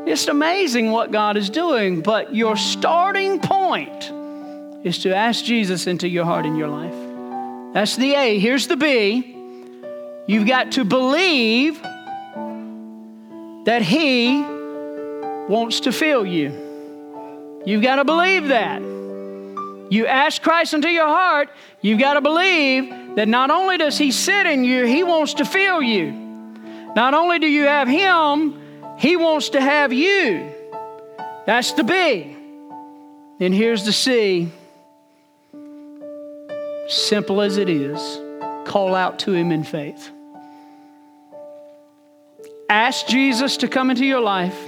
It's 0.06 0.26
amazing 0.28 0.90
what 0.90 1.12
God 1.12 1.36
is 1.36 1.50
doing. 1.50 2.00
But 2.00 2.34
your 2.34 2.56
starting 2.56 3.38
point 3.38 4.10
is 4.82 5.00
to 5.00 5.14
ask 5.14 5.44
Jesus 5.44 5.86
into 5.86 6.08
your 6.08 6.24
heart 6.24 6.46
and 6.46 6.56
your 6.56 6.68
life. 6.68 7.74
That's 7.74 7.96
the 7.96 8.14
A. 8.14 8.38
Here's 8.38 8.66
the 8.66 8.76
B. 8.78 9.36
You've 10.26 10.48
got 10.48 10.72
to 10.72 10.84
believe 10.84 11.82
that 13.66 13.82
He 13.82 14.40
wants 14.40 15.80
to 15.80 15.92
fill 15.92 16.24
you. 16.24 17.60
You've 17.66 17.82
got 17.82 17.96
to 17.96 18.04
believe 18.06 18.48
that. 18.48 18.97
You 19.90 20.06
ask 20.06 20.42
Christ 20.42 20.74
into 20.74 20.90
your 20.90 21.06
heart, 21.06 21.48
you've 21.80 21.98
got 21.98 22.14
to 22.14 22.20
believe 22.20 23.16
that 23.16 23.26
not 23.26 23.50
only 23.50 23.78
does 23.78 23.96
He 23.96 24.12
sit 24.12 24.46
in 24.46 24.64
you, 24.64 24.84
He 24.84 25.02
wants 25.02 25.34
to 25.34 25.44
fill 25.44 25.82
you. 25.82 26.12
Not 26.94 27.14
only 27.14 27.38
do 27.38 27.46
you 27.46 27.64
have 27.64 27.88
Him, 27.88 28.60
He 28.98 29.16
wants 29.16 29.50
to 29.50 29.60
have 29.60 29.92
you. 29.92 30.52
That's 31.46 31.72
the 31.72 31.84
B. 31.84 32.36
Then 33.38 33.52
here's 33.52 33.84
the 33.84 33.92
C. 33.92 34.50
Simple 36.88 37.40
as 37.40 37.56
it 37.56 37.68
is, 37.68 37.98
call 38.66 38.94
out 38.94 39.20
to 39.20 39.32
Him 39.32 39.52
in 39.52 39.64
faith. 39.64 40.10
Ask 42.68 43.06
Jesus 43.06 43.56
to 43.58 43.68
come 43.68 43.90
into 43.90 44.04
your 44.04 44.20
life, 44.20 44.58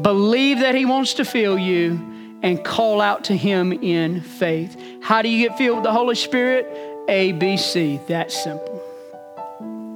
believe 0.00 0.58
that 0.60 0.74
He 0.74 0.84
wants 0.84 1.14
to 1.14 1.24
fill 1.24 1.56
you 1.56 2.11
and 2.42 2.64
call 2.64 3.00
out 3.00 3.24
to 3.24 3.36
Him 3.36 3.72
in 3.72 4.20
faith. 4.20 4.76
How 5.00 5.22
do 5.22 5.28
you 5.28 5.48
get 5.48 5.56
filled 5.56 5.76
with 5.76 5.84
the 5.84 5.92
Holy 5.92 6.14
Spirit? 6.14 6.66
A, 7.08 7.32
B, 7.32 7.56
C. 7.56 8.00
That 8.08 8.30
simple. 8.30 8.82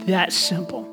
That 0.06 0.32
simple. 0.32 0.88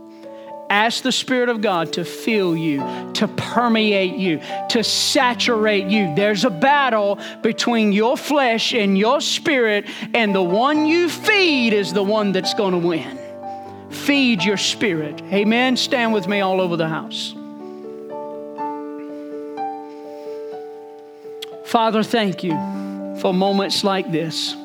Ask 0.69 1.03
the 1.03 1.11
Spirit 1.11 1.49
of 1.49 1.61
God 1.61 1.93
to 1.93 2.05
fill 2.05 2.57
you, 2.57 2.79
to 3.13 3.27
permeate 3.27 4.15
you, 4.15 4.41
to 4.69 4.83
saturate 4.83 5.85
you. 5.85 6.15
There's 6.15 6.45
a 6.45 6.49
battle 6.49 7.19
between 7.43 7.91
your 7.91 8.17
flesh 8.17 8.73
and 8.73 8.97
your 8.97 9.21
spirit, 9.21 9.85
and 10.15 10.33
the 10.33 10.41
one 10.41 10.87
you 10.87 11.09
feed 11.09 11.73
is 11.73 11.93
the 11.93 12.03
one 12.03 12.31
that's 12.31 12.55
going 12.55 12.71
to 12.71 12.87
win. 12.87 13.19
Feed 13.91 14.43
your 14.43 14.57
spirit. 14.57 15.21
Amen. 15.31 15.77
Stand 15.77 16.11
with 16.11 16.27
me 16.27 16.39
all 16.39 16.59
over 16.59 16.75
the 16.75 16.89
house. 16.89 17.35
Father, 21.73 22.03
thank 22.03 22.43
you 22.43 22.51
for 23.19 23.33
moments 23.33 23.83
like 23.83 24.11
this. 24.11 24.55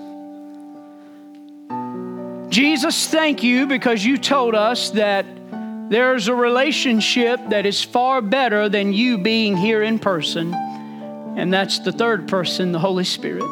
Jesus, 2.51 3.09
thank 3.09 3.43
you 3.43 3.67
because 3.67 4.05
you 4.05 4.19
told 4.19 4.55
us 4.55 4.91
that 4.91 5.25
there's 5.89 6.29
a 6.29 6.35
relationship 6.35 7.41
that 7.49 7.65
is 7.65 7.83
far 7.83 8.21
better 8.21 8.69
than 8.69 8.93
you 8.93 9.17
being 9.17 9.57
here 9.57 9.83
in 9.83 9.99
person, 9.99 10.53
and 10.53 11.51
that's 11.51 11.79
the 11.79 11.93
third 11.93 12.29
person, 12.29 12.73
the 12.73 12.79
Holy 12.79 13.05
Spirit. 13.05 13.43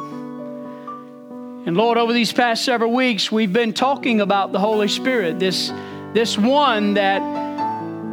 And 1.64 1.78
Lord, 1.78 1.96
over 1.96 2.12
these 2.12 2.34
past 2.34 2.62
several 2.62 2.92
weeks, 2.92 3.32
we've 3.32 3.54
been 3.54 3.72
talking 3.72 4.20
about 4.20 4.52
the 4.52 4.60
Holy 4.60 4.88
Spirit, 4.88 5.38
this, 5.38 5.72
this 6.12 6.36
one 6.36 6.92
that 6.92 7.22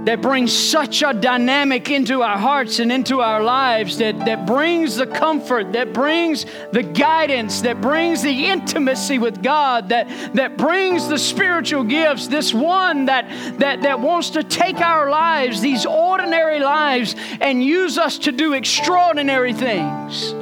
that 0.06 0.22
brings 0.22 0.52
such 0.52 1.02
a 1.02 1.13
dynamic 1.13 1.89
into 1.89 2.22
our 2.22 2.38
hearts 2.38 2.80
and 2.80 2.92
into 2.92 3.22
our 3.22 3.42
lives, 3.42 3.98
that, 3.98 4.18
that 4.26 4.46
brings 4.46 4.96
the 4.96 5.08
comfort, 5.08 5.74
that 5.74 5.94
brings 5.94 6.46
the 6.72 6.84
guidance, 6.84 7.62
that 7.62 7.80
brings 7.80 8.22
the 8.22 8.48
intimacy 8.48 9.18
with 9.18 9.42
God, 9.42 9.89
that, 9.89 10.08
that 10.36 10.58
brings 10.58 11.08
the 11.08 11.18
spiritual 11.18 11.84
gifts. 11.84 12.28
This 12.28 12.54
one 12.54 13.06
that, 13.06 13.30
that, 13.60 13.84
that 13.84 14.00
wants 14.00 14.32
to 14.32 14.44
take 14.44 14.80
our 14.80 15.10
lives, 15.10 15.62
these 15.62 15.86
ordinary 15.86 16.60
lives, 16.60 17.16
and 17.39 17.63
use 17.63 17.98
us 17.98 18.18
to 18.20 18.32
do 18.32 18.54
extraordinary 18.54 19.54
things. 19.54 20.34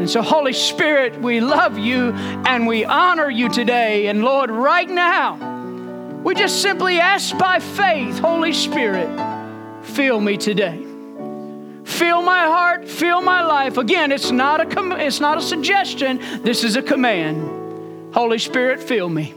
And 0.00 0.08
so, 0.08 0.22
Holy 0.22 0.54
Spirit, 0.54 1.20
we 1.20 1.40
love 1.40 1.78
you 1.78 2.12
and 2.12 2.66
we 2.66 2.86
honor 2.86 3.28
you 3.28 3.50
today. 3.50 4.06
And 4.06 4.24
Lord, 4.24 4.50
right 4.50 4.88
now, 4.88 5.59
we 6.24 6.34
just 6.34 6.62
simply 6.62 6.98
ask 6.98 7.36
by 7.38 7.58
faith, 7.58 8.18
Holy 8.18 8.52
Spirit, 8.52 9.08
fill 9.82 10.20
me 10.20 10.36
today. 10.36 10.86
Fill 11.84 12.22
my 12.22 12.44
heart, 12.46 12.88
fill 12.88 13.20
my 13.20 13.42
life. 13.42 13.76
Again, 13.76 14.12
it's 14.12 14.30
not 14.30 14.60
a 14.60 14.66
com- 14.66 14.92
it's 14.92 15.20
not 15.20 15.38
a 15.38 15.42
suggestion, 15.42 16.20
this 16.42 16.64
is 16.64 16.76
a 16.76 16.82
command. 16.82 18.14
Holy 18.14 18.38
Spirit, 18.38 18.80
fill 18.80 19.08
me. 19.08 19.34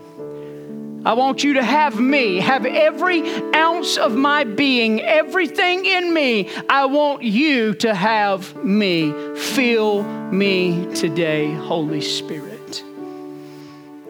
I 1.06 1.13
want 1.13 1.43
you 1.43 1.56
to 1.56 1.63
have 1.63 2.00
me, 2.00 2.39
have 2.39 2.65
every 2.65 3.24
ounce 3.54 3.98
of 3.98 4.15
my 4.15 4.46
being, 4.46 5.02
everything 5.02 5.86
in 5.86 6.13
me. 6.13 6.50
I 6.69 6.86
want 6.86 7.24
you 7.24 7.74
to 7.76 7.93
have 7.93 8.56
me. 8.63 9.12
Fill 9.36 10.04
me 10.04 10.96
today, 10.96 11.54
Holy 11.54 12.00
Spirit. 12.00 12.53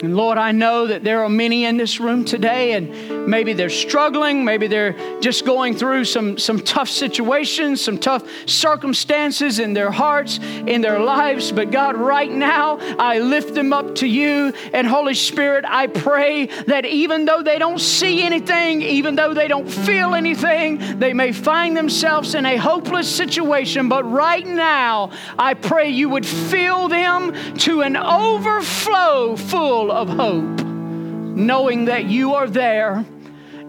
And 0.04 0.18
Lord, 0.18 0.38
I 0.38 0.52
know 0.52 0.88
that 0.88 1.06
there 1.06 1.24
are 1.24 1.30
many 1.30 1.64
in 1.64 1.78
this 1.78 1.98
room 1.98 2.26
today, 2.26 2.74
and 2.74 3.26
maybe 3.26 3.54
they're 3.54 3.70
struggling, 3.70 4.44
maybe 4.44 4.68
they're 4.68 5.22
just 5.22 5.46
going 5.46 5.78
through 5.78 6.04
some, 6.04 6.38
some 6.38 6.60
tough 6.60 6.90
situations, 6.90 7.80
some 7.80 7.98
tough 7.98 8.28
circumstances 8.46 9.60
in 9.60 9.72
their 9.72 9.92
hearts, 9.92 10.40
in 10.68 10.82
their 10.82 11.00
lives. 11.00 11.54
But 11.54 11.72
God, 11.72 11.96
right 11.96 12.30
now, 12.30 12.80
I 13.00 13.20
lift 13.20 13.54
them 13.54 13.72
up 13.72 13.96
to 13.96 14.06
you. 14.06 14.52
And 14.74 14.86
Holy 14.86 15.14
Spirit, 15.14 15.64
I 15.66 15.88
pray 15.88 16.48
that 16.68 16.86
even 16.86 17.24
though 17.24 17.42
they 17.42 17.58
don't 17.58 17.80
see 17.80 18.24
anything, 18.24 18.82
even 18.82 19.16
though 19.16 19.34
they 19.34 19.48
don't 19.48 19.70
feel 19.70 20.16
anything, 20.16 21.00
they 21.00 21.14
may 21.14 21.32
find 21.32 21.78
themselves 21.78 22.36
in 22.36 22.46
a 22.46 22.58
hopeless 22.58 23.10
situation. 23.10 23.88
But 23.88 24.04
right 24.04 24.46
now, 24.46 25.12
I 25.40 25.54
pray 25.54 25.92
you 25.92 26.10
would 26.10 26.26
fill 26.26 26.90
them 26.90 27.32
to 27.60 27.84
an 27.84 27.96
overflow 27.96 29.38
full 29.38 29.93
of 29.94 30.10
hope, 30.10 30.66
knowing 30.66 31.86
that 31.86 32.06
you 32.06 32.34
are 32.36 32.48
there 32.48 33.06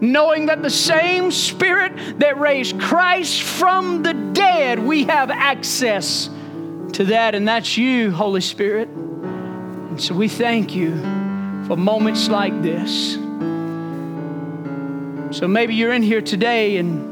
knowing 0.01 0.47
that 0.47 0.61
the 0.61 0.69
same 0.69 1.31
Spirit 1.31 2.19
that 2.19 2.39
raised 2.39 2.79
Christ 2.79 3.41
from 3.41 4.03
the 4.03 4.13
dead, 4.13 4.79
we 4.79 5.05
have 5.05 5.31
access 5.31 6.29
to 6.93 7.05
that, 7.05 7.35
and 7.35 7.47
that's 7.47 7.77
you, 7.77 8.11
Holy 8.11 8.41
Spirit. 8.41 8.89
And 8.89 10.01
so 10.01 10.13
we 10.13 10.27
thank 10.27 10.75
you 10.75 10.95
for 11.65 11.75
moments 11.75 12.27
like 12.29 12.61
this. 12.61 13.15
So 15.37 15.47
maybe 15.47 15.75
you're 15.75 15.93
in 15.93 16.03
here 16.03 16.21
today 16.21 16.77
and 16.77 17.11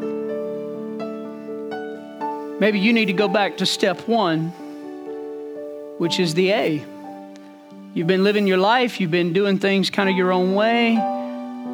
maybe 2.60 2.80
you 2.80 2.94
need 2.94 3.06
to 3.06 3.14
go 3.14 3.28
back 3.28 3.58
to 3.58 3.66
step 3.66 4.08
one, 4.08 4.50
which 5.98 6.20
is 6.20 6.34
the 6.34 6.52
A. 6.52 6.93
You've 7.94 8.08
been 8.08 8.24
living 8.24 8.48
your 8.48 8.58
life, 8.58 9.00
you've 9.00 9.12
been 9.12 9.34
doing 9.34 9.60
things 9.60 9.92
kind 9.92 10.10
of 10.10 10.16
your 10.16 10.32
own 10.32 10.56
way, 10.56 10.94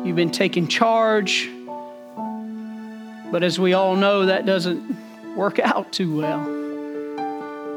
you've 0.06 0.18
been 0.18 0.32
taking 0.32 0.68
charge. 0.68 1.50
But 3.32 3.42
as 3.44 3.58
we 3.58 3.74
all 3.74 3.96
know, 3.96 4.26
that 4.26 4.46
doesn't 4.46 5.36
work 5.36 5.60
out 5.64 5.94
too 5.94 6.18
well. 6.18 6.42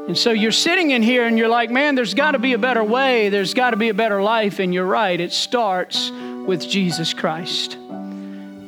And 0.07 0.17
so 0.17 0.31
you're 0.31 0.51
sitting 0.51 0.91
in 0.91 1.01
here 1.01 1.25
and 1.25 1.37
you're 1.37 1.47
like, 1.47 1.71
man, 1.71 1.95
there's 1.95 2.13
got 2.13 2.31
to 2.31 2.39
be 2.39 2.51
a 2.51 2.57
better 2.57 2.83
way. 2.83 3.29
There's 3.29 3.53
got 3.53 3.69
to 3.69 3.77
be 3.77 3.87
a 3.87 3.93
better 3.93 4.21
life. 4.21 4.59
And 4.59 4.73
you're 4.73 4.85
right, 4.85 5.17
it 5.17 5.31
starts 5.31 6.11
with 6.11 6.67
Jesus 6.67 7.13
Christ. 7.13 7.77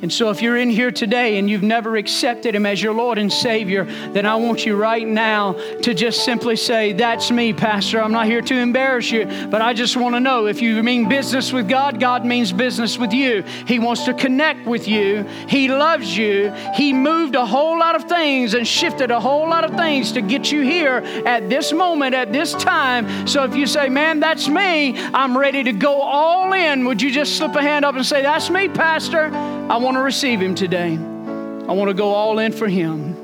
And 0.06 0.12
so, 0.12 0.30
if 0.30 0.40
you're 0.40 0.56
in 0.56 0.70
here 0.70 0.92
today 0.92 1.36
and 1.36 1.50
you've 1.50 1.64
never 1.64 1.96
accepted 1.96 2.54
Him 2.54 2.64
as 2.64 2.80
your 2.80 2.94
Lord 2.94 3.18
and 3.18 3.32
Savior, 3.32 3.86
then 4.12 4.24
I 4.24 4.36
want 4.36 4.64
you 4.64 4.76
right 4.76 5.04
now 5.04 5.54
to 5.82 5.94
just 5.94 6.24
simply 6.24 6.54
say, 6.54 6.92
That's 6.92 7.32
me, 7.32 7.52
Pastor. 7.52 8.00
I'm 8.00 8.12
not 8.12 8.26
here 8.26 8.40
to 8.40 8.54
embarrass 8.54 9.10
you, 9.10 9.26
but 9.50 9.62
I 9.62 9.72
just 9.72 9.96
want 9.96 10.14
to 10.14 10.20
know 10.20 10.46
if 10.46 10.62
you 10.62 10.80
mean 10.84 11.08
business 11.08 11.52
with 11.52 11.68
God, 11.68 11.98
God 11.98 12.24
means 12.24 12.52
business 12.52 12.96
with 12.96 13.12
you. 13.12 13.42
He 13.66 13.80
wants 13.80 14.04
to 14.04 14.14
connect 14.14 14.64
with 14.64 14.86
you, 14.86 15.24
He 15.48 15.66
loves 15.66 16.16
you. 16.16 16.52
He 16.76 16.92
moved 16.92 17.34
a 17.34 17.44
whole 17.44 17.76
lot 17.76 17.96
of 17.96 18.04
things 18.04 18.54
and 18.54 18.64
shifted 18.64 19.10
a 19.10 19.18
whole 19.18 19.48
lot 19.50 19.64
of 19.64 19.76
things 19.76 20.12
to 20.12 20.20
get 20.20 20.52
you 20.52 20.62
here 20.62 20.98
at 21.26 21.48
this 21.50 21.72
moment, 21.72 22.14
at 22.14 22.32
this 22.32 22.52
time. 22.52 23.26
So, 23.26 23.42
if 23.42 23.56
you 23.56 23.66
say, 23.66 23.88
Man, 23.88 24.20
that's 24.20 24.48
me, 24.48 24.96
I'm 24.96 25.36
ready 25.36 25.64
to 25.64 25.72
go 25.72 26.00
all 26.00 26.52
in, 26.52 26.84
would 26.84 27.02
you 27.02 27.10
just 27.10 27.38
slip 27.38 27.56
a 27.56 27.60
hand 27.60 27.84
up 27.84 27.96
and 27.96 28.06
say, 28.06 28.22
That's 28.22 28.48
me, 28.50 28.68
Pastor? 28.68 29.55
I 29.68 29.78
want 29.78 29.96
to 29.96 30.00
receive 30.00 30.40
Him 30.40 30.54
today. 30.54 30.92
I 30.94 31.72
want 31.72 31.88
to 31.88 31.94
go 31.94 32.10
all 32.10 32.38
in 32.38 32.52
for 32.52 32.68
Him. 32.68 33.15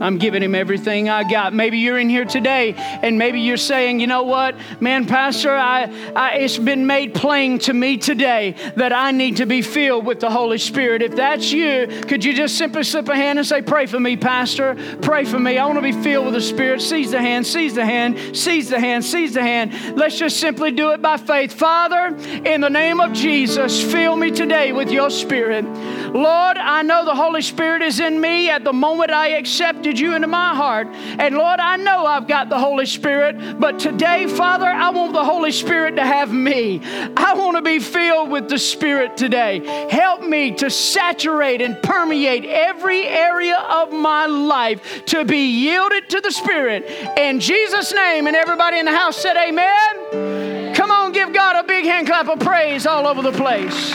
I'm 0.00 0.18
giving 0.18 0.42
him 0.42 0.54
everything 0.54 1.08
I 1.08 1.30
got. 1.30 1.52
Maybe 1.52 1.78
you're 1.78 1.98
in 1.98 2.08
here 2.08 2.24
today 2.24 2.74
and 2.76 3.18
maybe 3.18 3.40
you're 3.40 3.56
saying, 3.56 4.00
you 4.00 4.06
know 4.06 4.22
what, 4.22 4.56
man, 4.80 5.06
Pastor, 5.06 5.54
I, 5.54 5.92
I, 6.16 6.36
it's 6.38 6.58
been 6.58 6.86
made 6.86 7.14
plain 7.14 7.58
to 7.60 7.74
me 7.74 7.98
today 7.98 8.54
that 8.76 8.92
I 8.92 9.10
need 9.10 9.36
to 9.36 9.46
be 9.46 9.62
filled 9.62 10.06
with 10.06 10.20
the 10.20 10.30
Holy 10.30 10.58
Spirit. 10.58 11.02
If 11.02 11.16
that's 11.16 11.52
you, 11.52 11.86
could 12.08 12.24
you 12.24 12.32
just 12.32 12.56
simply 12.56 12.82
slip 12.82 13.08
a 13.08 13.16
hand 13.16 13.38
and 13.38 13.46
say, 13.46 13.62
Pray 13.62 13.86
for 13.86 14.00
me, 14.00 14.16
Pastor? 14.16 14.76
Pray 15.02 15.24
for 15.24 15.38
me. 15.38 15.58
I 15.58 15.66
want 15.66 15.78
to 15.78 15.82
be 15.82 15.92
filled 15.92 16.26
with 16.26 16.34
the 16.34 16.40
Spirit. 16.40 16.80
Seize 16.80 17.10
the 17.10 17.20
hand, 17.20 17.46
seize 17.46 17.74
the 17.74 17.84
hand, 17.84 18.36
seize 18.36 18.70
the 18.70 18.80
hand, 18.80 19.04
seize 19.04 19.34
the 19.34 19.42
hand. 19.42 19.96
Let's 19.96 20.18
just 20.18 20.38
simply 20.38 20.70
do 20.70 20.92
it 20.92 21.02
by 21.02 21.18
faith. 21.18 21.52
Father, 21.52 22.16
in 22.44 22.60
the 22.60 22.70
name 22.70 23.00
of 23.00 23.12
Jesus, 23.12 23.82
fill 23.82 24.16
me 24.16 24.30
today 24.30 24.72
with 24.72 24.90
your 24.90 25.10
Spirit. 25.10 25.64
Lord, 25.64 26.56
I 26.58 26.82
know 26.82 27.04
the 27.04 27.14
Holy 27.14 27.42
Spirit 27.42 27.82
is 27.82 28.00
in 28.00 28.20
me 28.20 28.50
at 28.50 28.64
the 28.64 28.72
moment 28.72 29.10
I 29.10 29.28
accepted 29.28 29.89
accepted 29.90 30.00
you 30.00 30.14
into 30.14 30.28
my 30.28 30.54
heart. 30.54 30.86
And 31.18 31.36
Lord, 31.36 31.60
I 31.60 31.76
know 31.76 32.06
I've 32.06 32.28
got 32.28 32.48
the 32.48 32.58
Holy 32.58 32.86
Spirit, 32.86 33.58
but 33.58 33.78
today, 33.78 34.26
Father, 34.26 34.66
I 34.66 34.90
want 34.90 35.12
the 35.12 35.24
Holy 35.24 35.52
Spirit 35.52 35.96
to 35.96 36.04
have 36.04 36.32
me. 36.32 36.80
I 37.16 37.34
want 37.34 37.56
to 37.56 37.62
be 37.62 37.78
filled 37.78 38.30
with 38.30 38.48
the 38.48 38.58
Spirit 38.58 39.16
today. 39.16 39.60
Help 39.90 40.22
me 40.22 40.52
to 40.56 40.70
saturate 40.70 41.60
and 41.60 41.80
permeate 41.82 42.44
every 42.44 43.06
area 43.06 43.58
of 43.58 43.92
my 43.92 44.26
life 44.26 45.04
to 45.06 45.24
be 45.24 45.62
yielded 45.62 46.08
to 46.10 46.20
the 46.20 46.30
Spirit. 46.30 46.84
In 47.18 47.40
Jesus' 47.40 47.92
name, 47.92 48.26
and 48.26 48.36
everybody 48.36 48.78
in 48.78 48.84
the 48.84 48.96
house 48.96 49.16
said, 49.16 49.36
Amen. 49.36 50.74
Come 50.74 50.90
on, 50.90 51.12
give 51.12 51.32
God 51.32 51.64
a 51.64 51.66
big 51.66 51.84
hand 51.84 52.06
clap 52.06 52.28
of 52.28 52.38
praise 52.40 52.86
all 52.86 53.06
over 53.06 53.22
the 53.22 53.32
place. 53.32 53.92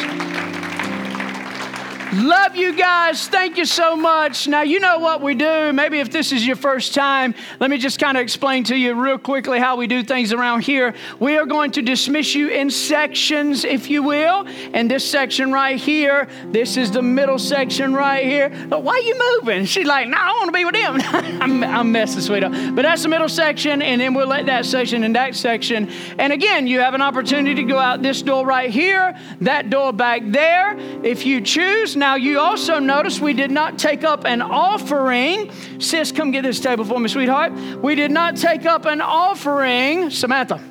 Love 2.14 2.56
you 2.56 2.74
guys. 2.76 3.28
Thank 3.28 3.58
you 3.58 3.66
so 3.66 3.96
much. 3.96 4.48
Now, 4.48 4.62
you 4.62 4.80
know 4.80 5.00
what 5.00 5.22
we 5.22 5.34
do. 5.34 5.74
Maybe 5.74 6.00
if 6.00 6.12
this 6.12 6.32
is 6.32 6.46
your 6.46 6.56
first 6.56 6.94
time, 6.94 7.34
let 7.60 7.70
me 7.70 7.78
just 7.78 8.00
kind 8.00 8.16
of 8.16 8.22
explain 8.22 8.64
to 8.66 8.76
you 8.76 8.94
real 8.94 9.18
quickly 9.18 9.60
how 9.60 9.76
we 9.76 9.88
do 9.88 10.04
things 10.04 10.32
around 10.32 10.62
here. 10.62 10.94
We 11.20 11.38
are 11.38 11.46
going 11.46 11.72
to 11.72 11.82
dismiss 11.82 12.36
you 12.36 12.50
in 12.50 12.70
sections, 12.70 13.66
if 13.66 13.90
you 13.90 14.04
will. 14.04 14.46
And 14.74 14.90
this 14.90 15.10
section 15.10 15.52
right 15.52 15.80
here, 15.80 16.30
this 16.52 16.78
is 16.78 16.92
the 16.92 17.02
middle 17.02 17.40
section 17.40 17.94
right 17.94 18.24
here. 18.24 18.50
But 18.70 18.84
why 18.84 18.94
are 18.94 19.00
you 19.00 19.40
moving? 19.42 19.66
She's 19.66 19.88
like, 19.88 20.08
no, 20.08 20.18
I 20.18 20.32
want 20.34 20.48
to 20.48 20.52
be 20.52 20.64
with 20.64 20.76
him. 20.76 21.02
I'm, 21.42 21.64
I'm 21.64 21.92
messing, 21.92 22.22
sweetheart. 22.22 22.76
But 22.76 22.84
that's 22.84 23.02
the 23.02 23.10
middle 23.10 23.30
section, 23.30 23.82
and 23.82 24.00
then 24.00 24.14
we'll 24.14 24.28
let 24.28 24.46
that 24.46 24.66
section 24.66 25.04
and 25.04 25.16
that 25.16 25.36
section. 25.36 25.90
And 26.20 26.32
again, 26.32 26.68
you 26.68 26.82
have 26.82 26.94
an 26.94 27.02
opportunity 27.02 27.56
to 27.56 27.64
go 27.64 27.80
out 27.80 28.04
this 28.04 28.22
door 28.22 28.46
right 28.46 28.70
here, 28.70 29.18
that 29.42 29.72
door 29.72 29.92
back 29.92 30.22
there, 30.26 30.78
if 31.04 31.26
you 31.26 31.42
choose. 31.42 31.95
Now, 31.96 32.16
you 32.16 32.40
also 32.40 32.80
notice 32.80 33.20
we 33.20 33.34
did 33.34 33.52
not 33.52 33.78
take 33.80 34.04
up 34.04 34.26
an 34.26 34.42
offering. 34.42 35.52
Sis, 35.80 36.12
come 36.12 36.32
get 36.32 36.44
this 36.44 36.60
table 36.60 36.86
for 36.86 37.00
me, 37.00 37.08
sweetheart. 37.08 37.54
We 37.54 37.96
did 37.96 38.12
not 38.12 38.36
take 38.38 38.66
up 38.66 38.86
an 38.86 39.02
offering. 39.02 40.10
Samantha, 40.10 40.62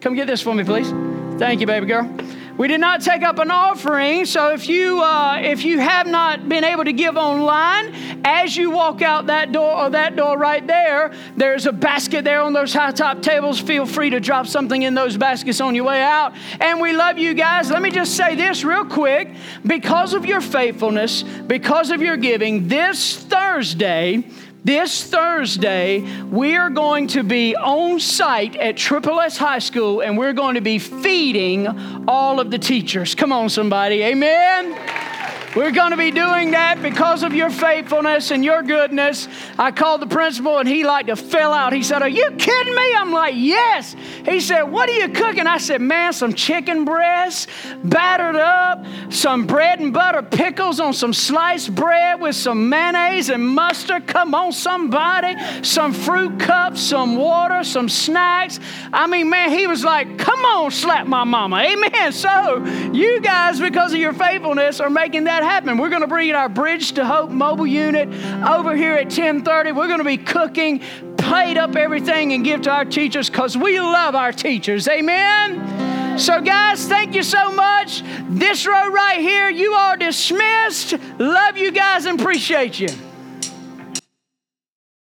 come 0.00 0.14
get 0.14 0.26
this 0.26 0.42
for 0.42 0.54
me, 0.54 0.64
please. 0.64 0.90
Thank 1.38 1.60
you, 1.60 1.66
baby 1.66 1.86
girl. 1.86 2.04
We 2.58 2.68
did 2.68 2.80
not 2.80 3.02
take 3.02 3.22
up 3.22 3.38
an 3.38 3.50
offering, 3.50 4.24
so 4.24 4.54
if 4.54 4.66
you 4.66 5.02
uh, 5.02 5.38
if 5.42 5.62
you 5.62 5.78
have 5.78 6.06
not 6.06 6.48
been 6.48 6.64
able 6.64 6.84
to 6.84 6.92
give 6.94 7.18
online, 7.18 7.94
as 8.24 8.56
you 8.56 8.70
walk 8.70 9.02
out 9.02 9.26
that 9.26 9.52
door 9.52 9.76
or 9.76 9.90
that 9.90 10.16
door 10.16 10.38
right 10.38 10.66
there, 10.66 11.12
there's 11.36 11.66
a 11.66 11.72
basket 11.72 12.24
there 12.24 12.40
on 12.40 12.54
those 12.54 12.72
high 12.72 12.92
top 12.92 13.20
tables. 13.20 13.60
Feel 13.60 13.84
free 13.84 14.08
to 14.08 14.20
drop 14.20 14.46
something 14.46 14.82
in 14.82 14.94
those 14.94 15.18
baskets 15.18 15.60
on 15.60 15.74
your 15.74 15.84
way 15.84 16.00
out. 16.00 16.32
And 16.58 16.80
we 16.80 16.94
love 16.94 17.18
you 17.18 17.34
guys. 17.34 17.70
Let 17.70 17.82
me 17.82 17.90
just 17.90 18.16
say 18.16 18.34
this 18.36 18.64
real 18.64 18.86
quick: 18.86 19.34
because 19.66 20.14
of 20.14 20.24
your 20.24 20.40
faithfulness, 20.40 21.24
because 21.24 21.90
of 21.90 22.00
your 22.00 22.16
giving, 22.16 22.68
this 22.68 23.18
Thursday 23.18 24.24
this 24.66 25.04
Thursday, 25.04 26.00
we 26.24 26.56
are 26.56 26.70
going 26.70 27.06
to 27.06 27.22
be 27.22 27.54
on 27.54 28.00
site 28.00 28.56
at 28.56 28.76
Triple 28.76 29.20
S 29.20 29.36
High 29.36 29.60
School 29.60 30.00
and 30.00 30.18
we're 30.18 30.32
going 30.32 30.56
to 30.56 30.60
be 30.60 30.80
feeding 30.80 31.68
all 32.08 32.40
of 32.40 32.50
the 32.50 32.58
teachers. 32.58 33.14
Come 33.14 33.30
on, 33.32 33.48
somebody. 33.48 34.02
Amen. 34.02 35.05
We're 35.56 35.70
going 35.70 35.92
to 35.92 35.96
be 35.96 36.10
doing 36.10 36.50
that 36.50 36.82
because 36.82 37.22
of 37.22 37.32
your 37.32 37.48
faithfulness 37.48 38.30
and 38.30 38.44
your 38.44 38.62
goodness. 38.62 39.26
I 39.58 39.70
called 39.70 40.02
the 40.02 40.06
principal 40.06 40.58
and 40.58 40.68
he 40.68 40.84
like 40.84 41.06
to 41.06 41.16
fell 41.16 41.50
out. 41.50 41.72
He 41.72 41.82
said, 41.82 42.02
Are 42.02 42.10
you 42.10 42.30
kidding 42.32 42.74
me? 42.74 42.94
I'm 42.94 43.10
like, 43.10 43.34
Yes. 43.34 43.96
He 44.26 44.40
said, 44.40 44.64
What 44.64 44.90
are 44.90 44.92
you 44.92 45.08
cooking? 45.08 45.46
I 45.46 45.56
said, 45.56 45.80
Man, 45.80 46.12
some 46.12 46.34
chicken 46.34 46.84
breasts, 46.84 47.46
battered 47.82 48.36
up, 48.36 48.84
some 49.08 49.46
bread 49.46 49.80
and 49.80 49.94
butter 49.94 50.20
pickles 50.20 50.78
on 50.78 50.92
some 50.92 51.14
sliced 51.14 51.74
bread 51.74 52.20
with 52.20 52.36
some 52.36 52.68
mayonnaise 52.68 53.30
and 53.30 53.48
mustard. 53.48 54.06
Come 54.06 54.34
on, 54.34 54.52
somebody. 54.52 55.36
Some 55.62 55.94
fruit 55.94 56.38
cups, 56.38 56.82
some 56.82 57.16
water, 57.16 57.64
some 57.64 57.88
snacks. 57.88 58.60
I 58.92 59.06
mean, 59.06 59.30
man, 59.30 59.50
he 59.50 59.66
was 59.66 59.82
like, 59.82 60.18
Come 60.18 60.44
on, 60.44 60.70
slap 60.70 61.06
my 61.06 61.24
mama. 61.24 61.60
Amen. 61.60 62.12
So, 62.12 62.62
you 62.92 63.22
guys, 63.22 63.58
because 63.58 63.94
of 63.94 63.98
your 63.98 64.12
faithfulness, 64.12 64.80
are 64.80 64.90
making 64.90 65.24
that 65.24 65.45
happen. 65.46 65.78
We're 65.78 65.88
going 65.88 66.02
to 66.02 66.08
bring 66.08 66.32
our 66.32 66.48
Bridge 66.48 66.92
to 66.92 67.04
Hope 67.04 67.30
mobile 67.30 67.66
unit 67.66 68.08
over 68.44 68.74
here 68.74 68.94
at 68.94 69.04
1030. 69.04 69.72
We're 69.72 69.86
going 69.86 69.98
to 69.98 70.04
be 70.04 70.18
cooking, 70.18 70.80
plate 71.16 71.56
up 71.56 71.76
everything, 71.76 72.32
and 72.32 72.44
give 72.44 72.62
to 72.62 72.70
our 72.70 72.84
teachers 72.84 73.30
because 73.30 73.56
we 73.56 73.78
love 73.80 74.14
our 74.14 74.32
teachers. 74.32 74.88
Amen. 74.88 76.18
So, 76.18 76.40
guys, 76.40 76.88
thank 76.88 77.14
you 77.14 77.22
so 77.22 77.52
much. 77.52 78.02
This 78.28 78.66
row 78.66 78.88
right 78.88 79.20
here, 79.20 79.48
you 79.50 79.72
are 79.72 79.96
dismissed. 79.96 80.94
Love 81.18 81.56
you 81.56 81.70
guys 81.70 82.06
and 82.06 82.18
appreciate 82.18 82.80
you. 82.80 82.88